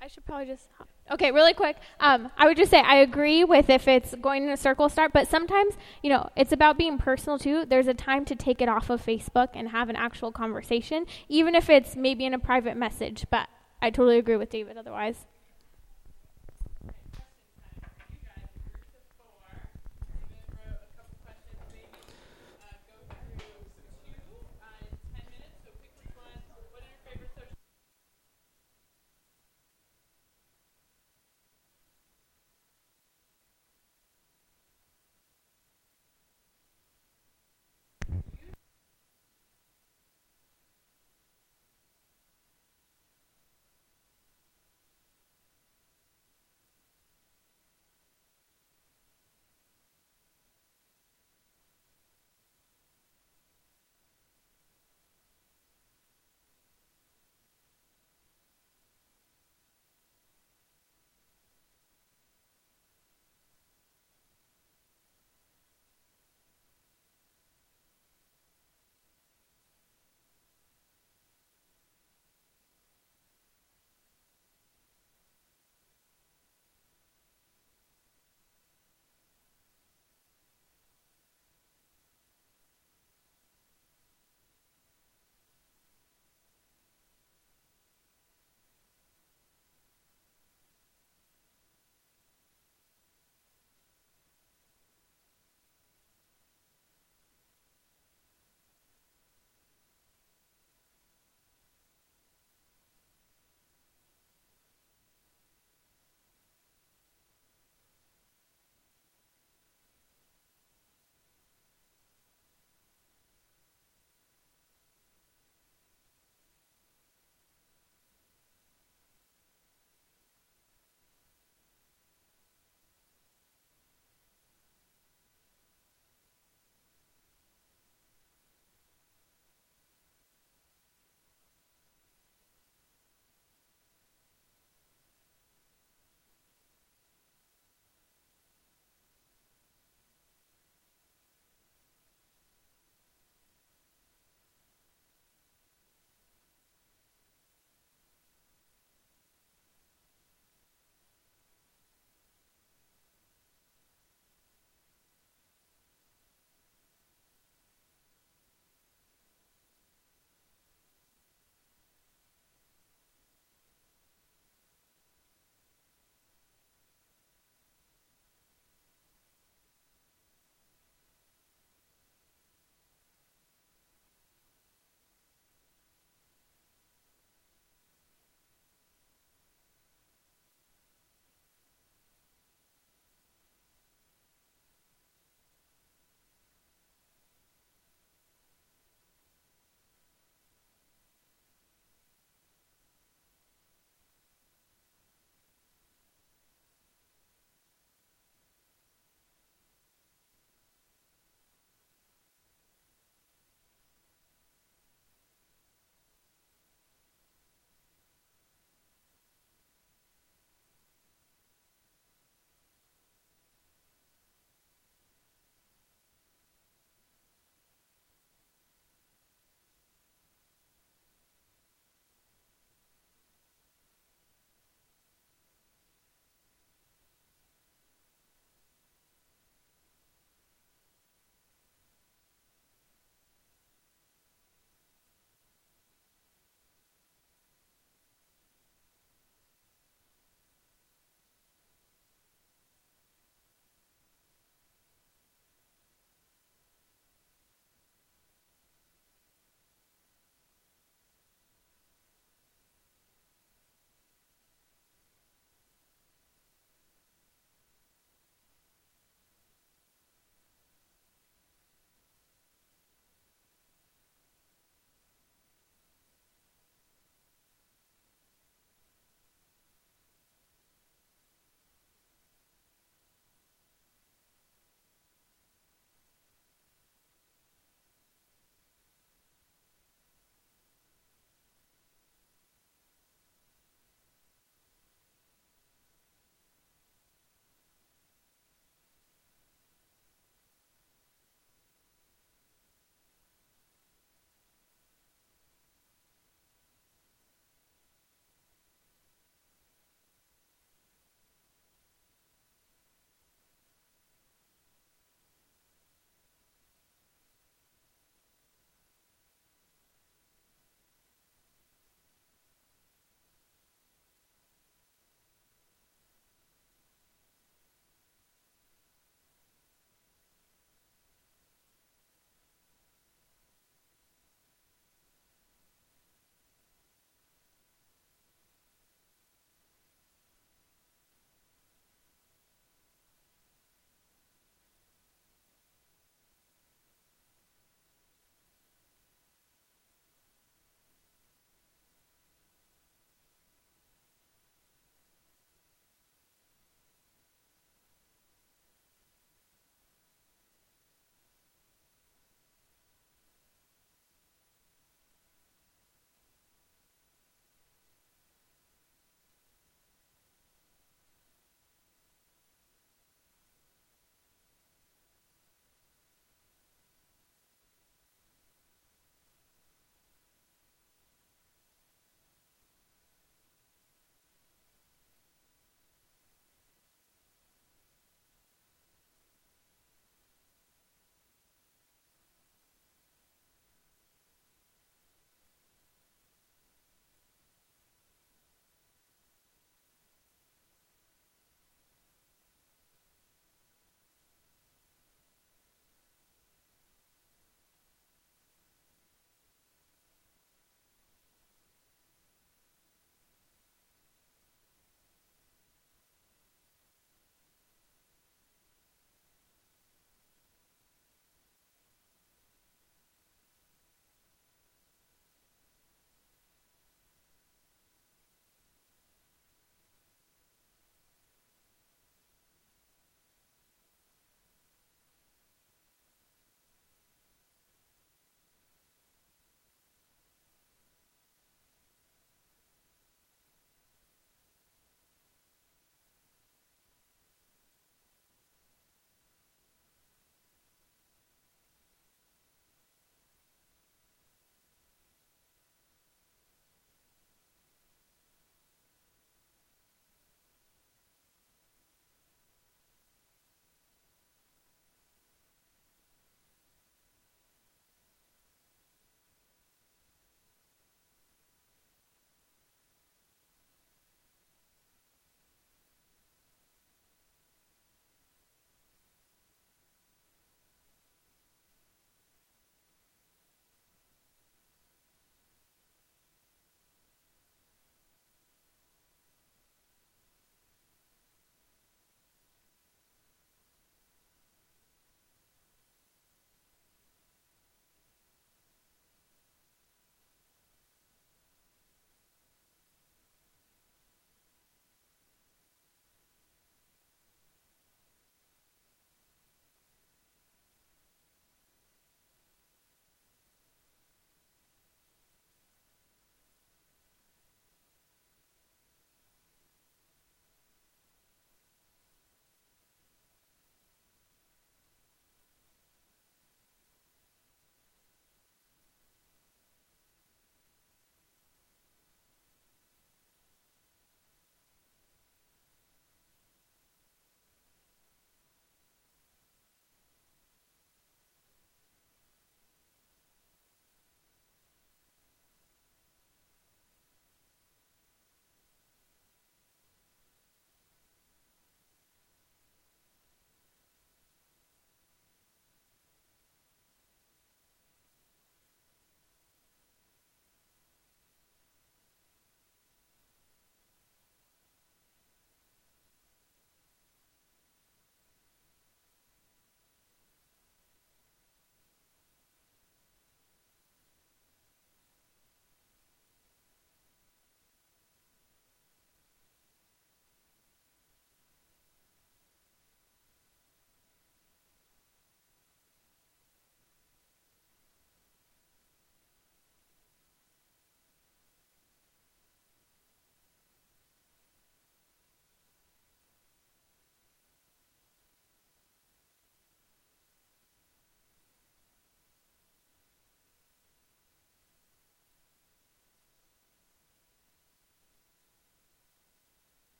[0.00, 0.68] I should probably just.
[1.10, 1.76] Okay, really quick.
[2.00, 5.12] Um, I would just say I agree with if it's going in a circle start,
[5.12, 7.64] but sometimes, you know, it's about being personal too.
[7.66, 11.54] There's a time to take it off of Facebook and have an actual conversation, even
[11.54, 13.26] if it's maybe in a private message.
[13.30, 13.48] But
[13.84, 15.26] I totally agree with David otherwise.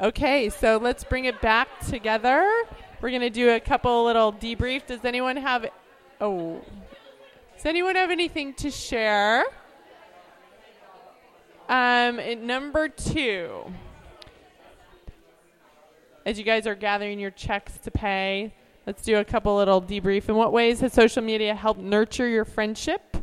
[0.00, 2.48] Okay, so let's bring it back together.
[3.00, 4.86] We're going to do a couple little debrief.
[4.86, 5.66] Does anyone have
[6.20, 6.60] Oh.
[7.56, 9.44] Does anyone have anything to share?
[11.68, 13.72] Um, number 2.
[16.24, 18.54] As you guys are gathering your checks to pay,
[18.86, 20.28] let's do a couple little debrief.
[20.28, 23.16] In what ways has social media helped nurture your friendship?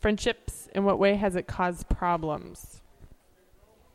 [0.00, 2.80] Friendships, in what way has it caused problems?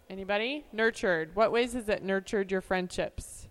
[0.10, 0.66] Anybody?
[0.72, 1.36] Nurtured.
[1.36, 3.48] What ways has it nurtured your friendships?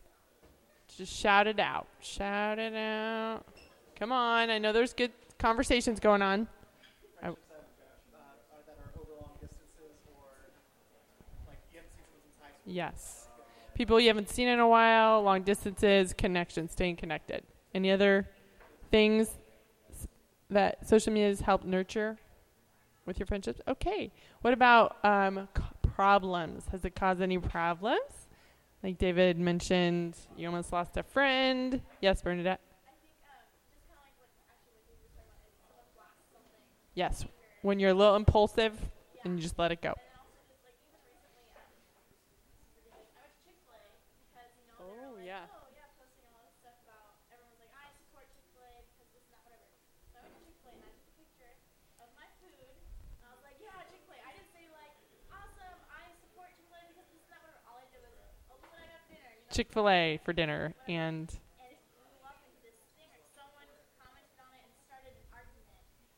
[0.96, 1.86] Just shout it out.
[2.00, 3.44] Shout it out.
[3.98, 4.50] Come on.
[4.50, 6.48] I know there's good conversations going on.
[12.64, 13.28] Yes.
[13.74, 17.42] People you haven't seen in a while, long distances, connection, staying connected.
[17.74, 18.28] Any other
[18.90, 19.38] things
[20.50, 22.18] that social media has helped nurture
[23.06, 23.60] with your friendships?
[23.66, 24.12] Okay.
[24.42, 25.48] What about um,
[26.02, 26.64] problems?
[26.72, 28.26] Has it caused any problems?
[28.82, 31.80] Like David mentioned, you almost lost a friend.
[32.00, 32.60] Yes, Bernadette.
[36.96, 37.24] Yes,
[37.62, 38.76] when you're a little impulsive
[39.22, 39.94] and you just let it go.
[59.52, 61.30] Chick Fil A for dinner, and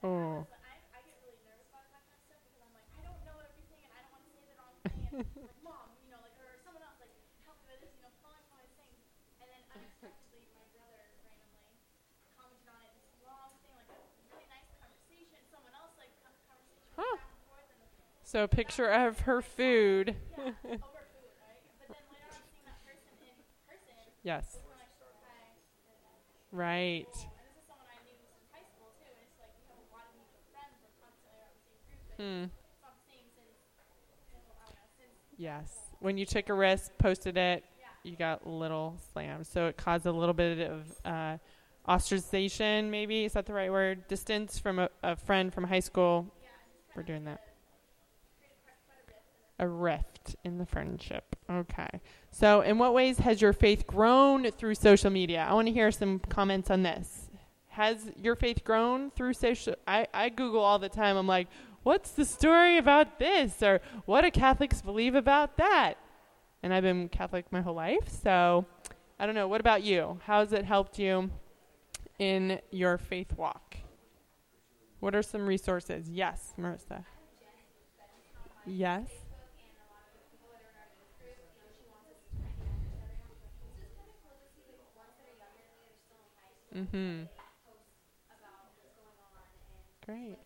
[0.05, 0.47] oh,
[16.97, 17.17] Huh.
[18.23, 20.15] So a picture of her food.
[24.25, 24.59] yes.
[26.51, 27.07] Right.
[32.19, 32.45] Hmm.
[35.37, 35.71] Yes.
[36.01, 37.65] When you took a risk, posted it,
[38.03, 39.49] you got little slams.
[39.49, 41.39] So it caused a little bit of uh,
[41.89, 43.25] ostracization, maybe.
[43.25, 44.07] Is that the right word?
[44.09, 46.27] Distance from a, a friend from high school.
[46.95, 47.44] We're doing that.
[49.59, 51.37] A rift in the friendship.
[51.49, 52.01] Okay.
[52.31, 55.47] So, in what ways has your faith grown through social media?
[55.49, 57.31] I want to hear some comments on this.
[57.69, 59.77] Has your faith grown through social?
[59.87, 61.17] I, I Google all the time.
[61.17, 61.49] I'm like,
[61.85, 63.63] what's the story about this?
[63.63, 65.95] Or what do Catholics believe about that?
[66.63, 68.09] And I've been Catholic my whole life.
[68.09, 68.67] So,
[69.21, 69.47] I don't know.
[69.47, 70.21] What about you?
[70.25, 71.31] How has it helped you
[72.19, 73.77] in your faith walk?
[74.99, 76.11] What are some resources?
[76.11, 77.05] Yes, Marissa.
[78.67, 79.07] Yes.
[86.75, 87.29] Mhm.
[90.07, 90.39] Great.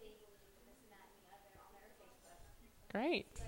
[2.93, 3.41] Great.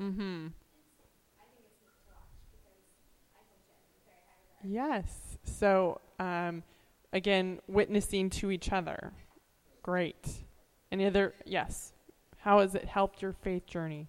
[0.00, 0.52] Mhm.
[4.62, 5.38] Yes.
[5.44, 6.62] So, um,
[7.12, 9.12] again, witnessing to each other.
[9.82, 10.44] Great.
[10.92, 11.34] Any other?
[11.44, 11.92] Yes.
[12.38, 14.08] How has it helped your faith journey?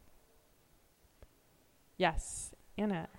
[1.98, 3.10] Yes, Anna.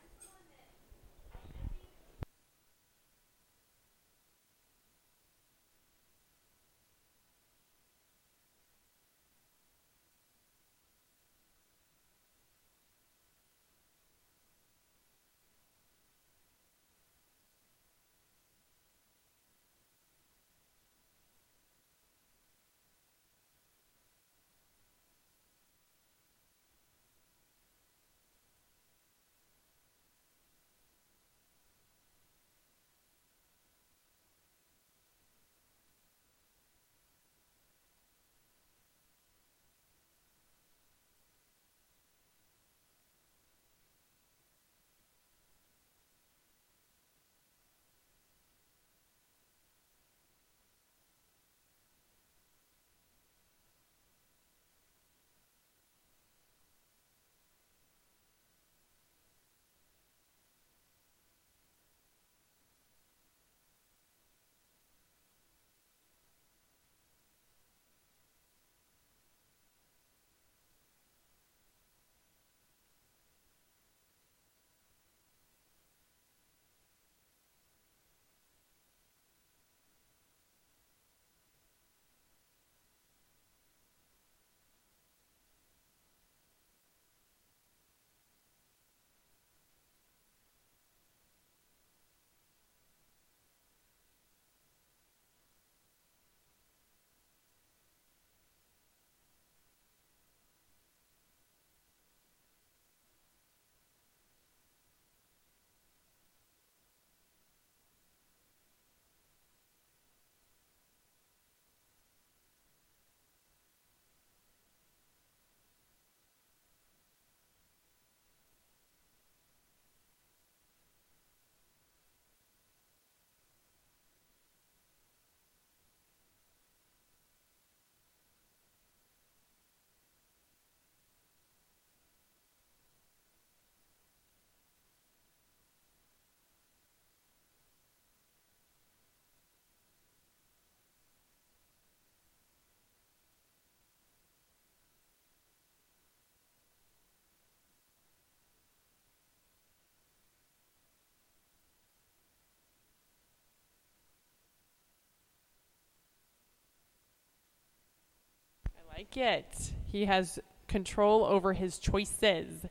[158.98, 159.72] Like it.
[159.86, 162.66] He has control over his choices.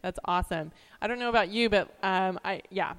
[0.00, 0.70] That's awesome.
[1.00, 2.94] I don't know about you, but um, I yeah,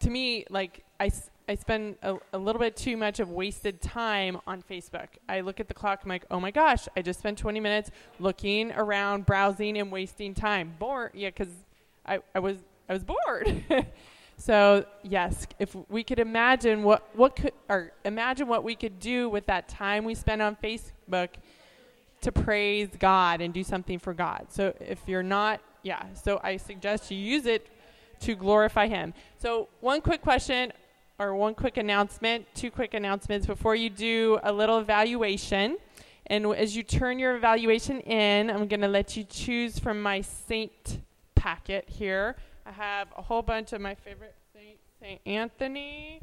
[0.00, 1.10] to me like I,
[1.48, 5.08] I spend a, a little bit too much of wasted time on Facebook.
[5.28, 6.00] I look at the clock.
[6.04, 7.90] I'm like, oh my gosh, I just spent 20 minutes
[8.20, 10.76] looking around, browsing, and wasting time.
[10.78, 11.52] Bored, yeah, because
[12.06, 12.58] I, I was
[12.88, 13.64] I was bored.
[14.36, 19.28] so yes, if we could imagine what what could or imagine what we could do
[19.28, 21.30] with that time we spend on Facebook
[22.20, 24.46] to praise God and do something for God.
[24.48, 27.68] So if you're not, yeah, so I suggest you use it
[28.20, 29.14] to glorify Him.
[29.38, 30.72] So one quick question
[31.18, 35.76] or one quick announcement, two quick announcements before you do a little evaluation.
[36.26, 40.20] And as you turn your evaluation in, I'm going to let you choose from my
[40.20, 41.00] saint
[41.34, 42.36] packet here.
[42.66, 45.20] I have a whole bunch of my favorite saints St.
[45.26, 46.20] Anthony,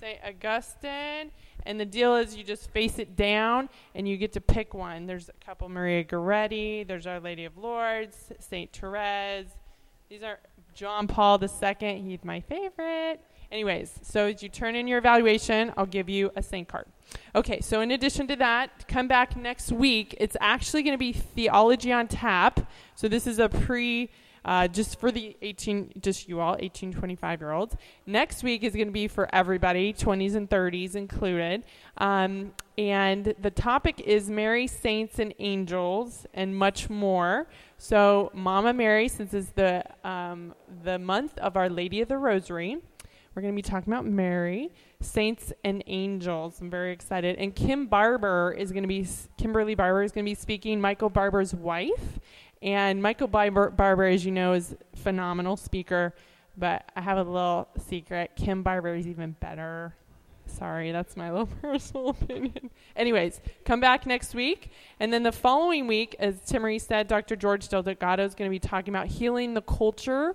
[0.00, 0.18] St.
[0.26, 1.30] Augustine,
[1.66, 5.06] and the deal is you just face it down and you get to pick one.
[5.06, 8.72] There's a couple Maria Goretti, there's Our Lady of Lourdes, St.
[8.72, 9.48] Therese.
[10.08, 10.38] These are
[10.74, 13.20] John Paul II, he's my favorite.
[13.50, 16.86] Anyways, so as you turn in your evaluation, I'll give you a saint card.
[17.34, 20.16] Okay, so in addition to that, come back next week.
[20.18, 22.68] It's actually going to be theology on tap.
[22.94, 24.10] So this is a pre,
[24.46, 27.76] uh, just for the 18, just you all, 18, 25 year olds.
[28.06, 31.64] Next week is going to be for everybody, 20s and 30s included.
[31.98, 37.48] Um, and the topic is Mary, Saints, and Angels, and much more.
[37.76, 40.54] So, Mama Mary, since it's the um,
[40.84, 42.78] the month of Our Lady of the Rosary,
[43.36, 46.58] we're going to be talking about Mary, saints, and angels.
[46.58, 47.36] I'm very excited.
[47.36, 49.06] And Kim Barber is going to be
[49.36, 50.80] Kimberly Barber is going to be speaking.
[50.80, 52.18] Michael Barber's wife,
[52.62, 56.14] and Michael Barber, Barber, as you know, is a phenomenal speaker.
[56.56, 58.32] But I have a little secret.
[58.34, 59.94] Kim Barber is even better.
[60.46, 62.70] Sorry, that's my little personal opinion.
[62.94, 64.70] Anyways, come back next week.
[65.00, 67.36] And then the following week, as Timmerie said, Dr.
[67.36, 70.34] George Delgado is going to be talking about healing the culture,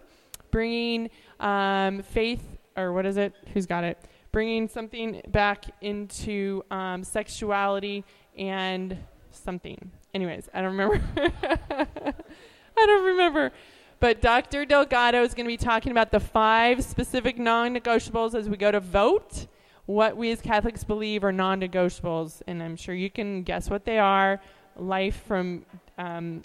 [0.52, 2.44] bringing um, faith,
[2.78, 3.34] or what is it?
[3.54, 3.98] Who's got it?
[4.32, 8.06] Bringing something back into um, sexuality
[8.38, 8.98] and
[9.32, 9.92] something.
[10.14, 11.02] Anyways, I don't remember.
[11.18, 13.52] I don't remember.
[14.00, 14.66] But Dr.
[14.66, 18.72] Delgado is going to be talking about the five specific non negotiables as we go
[18.72, 19.48] to vote
[19.86, 22.42] what we as Catholics believe are non negotiables.
[22.48, 24.42] And I'm sure you can guess what they are
[24.76, 25.66] life from
[25.98, 26.42] um,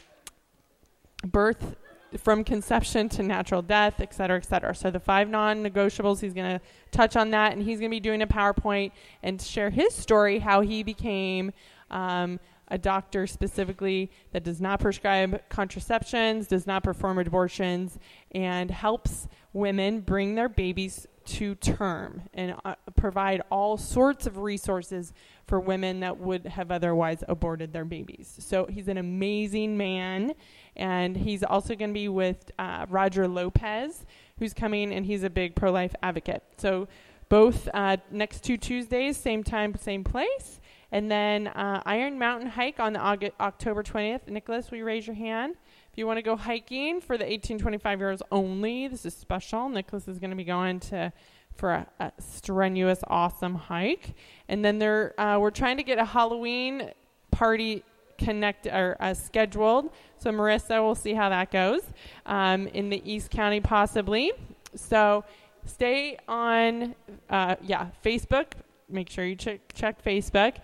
[1.25, 1.77] birth,
[2.19, 4.75] from conception to natural death, et cetera, et cetera.
[4.75, 7.53] So the five non negotiables, he's going to touch on that.
[7.53, 11.53] And he's going to be doing a PowerPoint and share his story, how he became.
[11.91, 17.99] Um, a doctor specifically that does not prescribe contraceptions, does not perform abortions,
[18.33, 25.13] and helps women bring their babies to term and uh, provide all sorts of resources
[25.47, 28.37] for women that would have otherwise aborted their babies.
[28.39, 30.35] So he's an amazing man,
[30.77, 34.07] and he's also going to be with uh, Roger Lopez,
[34.39, 36.43] who's coming, and he's a big pro life advocate.
[36.59, 36.89] So
[37.29, 40.61] both uh, next two Tuesdays, same time, same place.
[40.93, 44.29] And then uh, Iron Mountain Hike on the August, October 20th.
[44.29, 45.57] Nicholas, will you raise your hand?
[45.91, 49.15] If you want to go hiking for the 18 25 year olds only, this is
[49.15, 49.69] special.
[49.69, 51.13] Nicholas is going to be going to
[51.55, 54.15] for a, a, strenuous, awesome hike.
[54.49, 56.91] And then there, uh, we're trying to get a Halloween
[57.31, 57.83] party
[58.19, 59.91] connect or uh, scheduled.
[60.19, 61.83] So Marissa, we'll see how that goes
[62.27, 64.33] um, in the East County, possibly.
[64.75, 65.25] So
[65.65, 66.95] stay on,
[67.31, 68.53] uh, yeah, Facebook.
[68.89, 70.57] Make sure you check check Facebook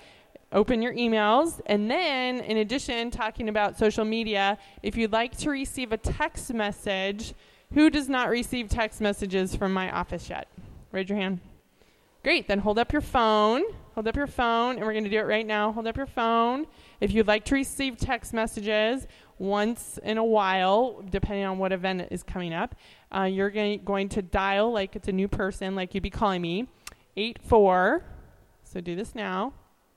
[0.53, 1.61] open your emails.
[1.66, 6.53] And then, in addition, talking about social media, if you'd like to receive a text
[6.53, 7.35] message,
[7.74, 10.49] who does not receive text messages from my office yet?
[10.93, 11.40] Raise your hand.
[12.23, 13.62] Great, then hold up your phone.
[13.94, 15.73] Hold up your phone, and we're going to do it right now.
[15.73, 16.66] Hold up your phone.
[17.01, 19.07] If you'd like to receive text messages
[19.39, 22.74] once in a while, depending on what event is coming up,
[23.15, 26.69] uh, you're going to dial like it's a new person, like you'd be calling me,
[27.16, 28.05] 84.
[28.73, 29.53] So do this now.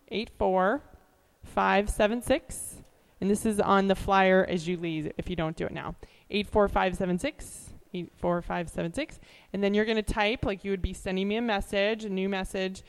[0.09, 2.83] 84576.
[3.21, 5.95] And this is on the flyer as you leave if you don't do it now.
[6.29, 7.69] 84576.
[7.93, 9.21] 84576.
[9.53, 12.09] And then you're going to type, like you would be sending me a message, a
[12.09, 12.83] new message,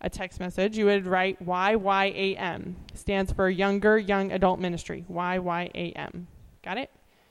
[0.00, 0.76] a text message.
[0.76, 2.74] You would write YYAM.
[2.94, 5.04] Stands for Younger Young Adult Ministry.
[5.08, 6.24] YYAM.
[6.64, 6.90] Got it?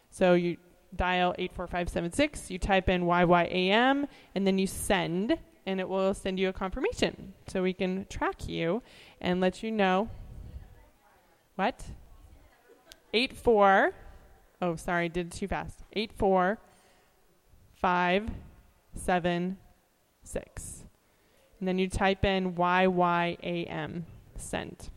[0.10, 0.56] So you
[0.96, 5.38] dial 84576, you type in YYAM, and then you send,
[5.68, 8.82] and it will send you a confirmation so we can track you
[9.20, 10.10] and let you know.
[11.56, 11.84] What?
[13.14, 13.92] Eight four.
[14.62, 15.84] Oh, sorry, did too fast.
[15.94, 16.58] Eight four
[17.76, 18.30] five
[18.96, 19.58] seven
[20.24, 20.86] six.
[21.60, 24.04] And then you type in YYAM
[24.38, 24.90] send.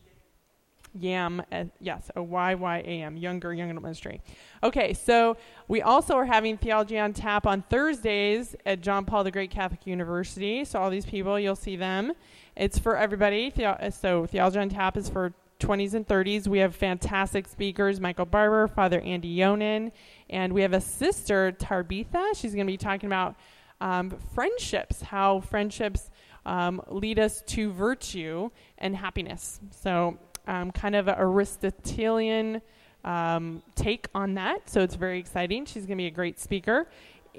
[0.93, 4.21] YAM, uh, yes, a Y Y A M, Younger Young Adult Ministry.
[4.63, 5.37] Okay, so
[5.67, 9.87] we also are having Theology on Tap on Thursdays at John Paul the Great Catholic
[9.87, 10.65] University.
[10.65, 12.13] So all these people, you'll see them.
[12.55, 13.49] It's for everybody.
[13.49, 16.47] The- so Theology on Tap is for 20s and 30s.
[16.47, 19.91] We have fantastic speakers Michael Barber, Father Andy Younan,
[20.29, 22.31] and we have a sister, Tabitha.
[22.35, 23.35] She's going to be talking about
[23.79, 26.09] um, friendships, how friendships
[26.45, 28.49] um, lead us to virtue
[28.79, 29.59] and happiness.
[29.69, 32.61] So, um, kind of a Aristotelian
[33.03, 34.69] um, take on that.
[34.69, 35.65] So, it's very exciting.
[35.65, 36.87] She's going to be a great speaker.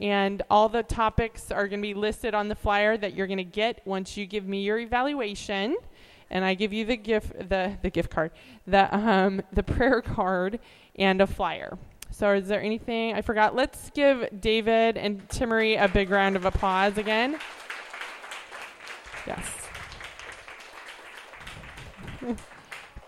[0.00, 3.36] And all the topics are going to be listed on the flyer that you're going
[3.36, 5.76] to get once you give me your evaluation
[6.32, 8.32] and I give you the gift the the gift card,
[8.66, 10.58] the um the prayer card
[10.96, 11.78] and a flyer.
[12.10, 13.54] So is there anything I forgot?
[13.54, 17.38] Let's give David and Timmerie a big round of applause again.
[19.26, 19.46] Yes.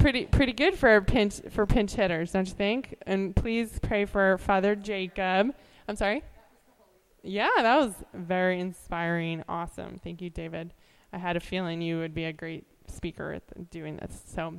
[0.05, 2.95] pretty pretty good for pinch for pinch hitters, don't you think?
[3.07, 5.55] And please pray for Father Jacob.
[5.89, 6.23] I'm sorry.
[7.23, 9.45] Yeah, that was very inspiring.
[9.49, 9.99] Awesome.
[10.05, 10.75] Thank you, David.
[11.11, 14.21] I had a feeling you would be a great speaker at doing this.
[14.27, 14.53] So,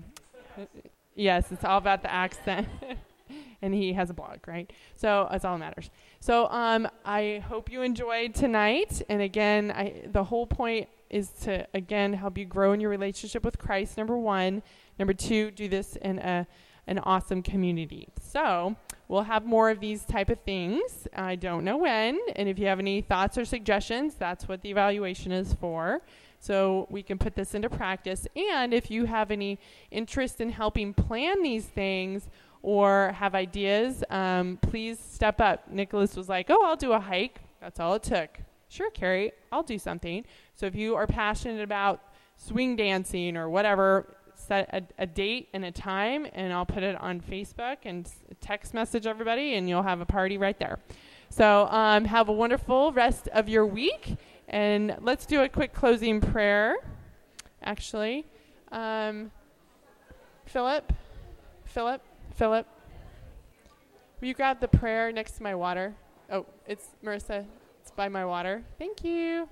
[1.14, 2.68] yes, it's all about the accent.
[3.62, 4.72] and he has a blog, right?
[4.96, 5.92] So that's all that matters.
[6.22, 9.04] So um, I hope you enjoyed tonight.
[9.10, 13.46] And again, I, the whole point is to again help you grow in your relationship
[13.46, 13.96] with Christ.
[13.96, 14.64] Number one.
[14.98, 16.48] Number two, do this in a
[16.88, 18.08] an awesome community.
[18.22, 18.76] So
[19.08, 21.08] we'll have more of these type of things.
[21.16, 22.20] I don't know when.
[22.36, 26.02] And if you have any thoughts or suggestions, that's what the evaluation is for
[26.40, 28.28] so we can put this into practice.
[28.36, 29.60] And if you have any
[29.90, 32.30] interest in helping plan these things
[32.62, 35.72] or have ideas, um, please step up.
[35.72, 37.40] Nicholas was like, Oh, I'll do a hike.
[37.62, 38.38] That's all it took.
[38.68, 40.26] Sure, Carrie, I'll do something.
[40.56, 42.02] So if you are passionate about
[42.38, 44.15] swing dancing or whatever,
[44.48, 48.10] set a, a, date and a time, and I'll put it on Facebook and
[48.42, 50.80] text message everybody, and you'll have a party right there.
[51.30, 54.16] So um, have a wonderful rest of your week.
[54.48, 56.76] And let's do a quick closing prayer,
[57.64, 58.26] actually.
[58.72, 59.32] Um,
[60.46, 60.94] Philip,
[61.66, 62.02] Philip,
[62.36, 62.68] Philip,
[64.22, 65.96] will you grab the prayer next to my water?
[66.32, 67.46] Oh, it's Marissa.
[67.82, 68.64] It's by my water.
[68.78, 69.50] Thank you.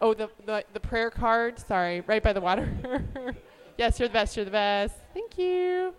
[0.00, 1.58] Oh, the, the, the prayer card.
[1.58, 2.68] Sorry, right by the water.
[3.76, 4.36] yes, you're the best.
[4.36, 4.94] You're the best.
[5.12, 5.94] Thank you.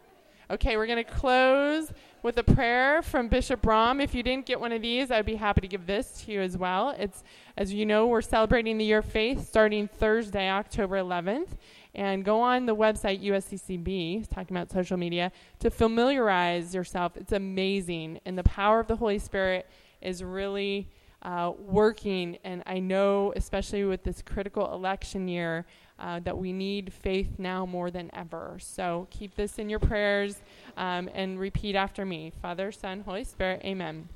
[0.50, 1.92] Okay, we're going to close
[2.22, 4.00] with a prayer from Bishop Brom.
[4.00, 6.42] If you didn't get one of these, I'd be happy to give this to you
[6.42, 6.96] as well.
[7.00, 7.24] It's,
[7.58, 11.50] as you know, we're celebrating the year of faith starting Thursday, October 11th.
[11.96, 17.16] And go on the website USCCB, talking about social media, to familiarize yourself.
[17.16, 18.20] It's amazing.
[18.26, 19.68] And the power of the Holy Spirit
[20.02, 20.90] is really
[21.22, 22.38] uh, working.
[22.44, 25.66] And I know, especially with this critical election year,
[26.00, 28.58] uh, that we need faith now more than ever.
[28.60, 30.42] So keep this in your prayers
[30.78, 34.10] um, and repeat after me Father, Son, Holy Spirit, Amen.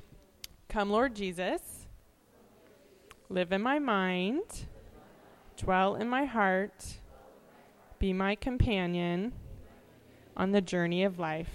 [0.68, 1.86] Come, Lord Jesus,
[3.28, 4.66] live in my mind,
[5.56, 6.98] dwell in my heart,
[7.98, 9.32] be my companion
[10.36, 11.50] on the journey of life.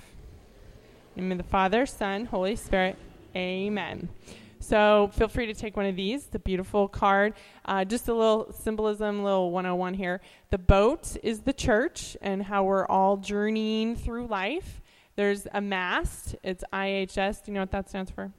[1.16, 2.98] In the the Father, Son, Holy Spirit,
[3.36, 4.10] Amen.
[4.68, 7.36] So feel free to take one of these, the beautiful card.
[7.66, 10.22] Uh, just a little symbolism, little 101 here.
[10.50, 14.82] The boat is the church and how we're all journeying through life.
[15.16, 16.36] There's a mast.
[16.42, 17.46] It's IHS.
[17.46, 18.32] Do you know what that stands for?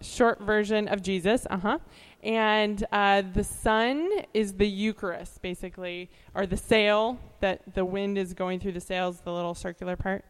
[0.00, 1.46] Short version of Jesus.
[1.50, 1.78] Uh huh.
[2.22, 8.32] And uh, the sun is the Eucharist, basically, or the sail that the wind is
[8.32, 10.24] going through the sails, the little circular part.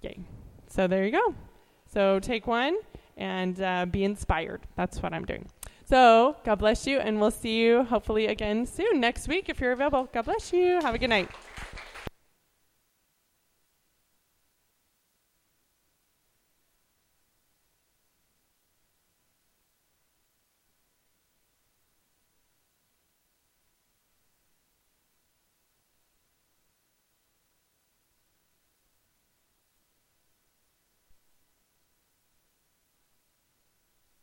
[0.00, 0.20] Yay.
[0.68, 1.34] So there you go.
[1.94, 2.76] So take one
[3.16, 4.62] and uh, be inspired.
[4.76, 5.46] That's what I'm doing.
[5.86, 9.72] So God bless you, and we'll see you hopefully again soon next week if you're
[9.72, 10.08] available.
[10.12, 10.80] God bless you.
[10.80, 11.30] Have a good night.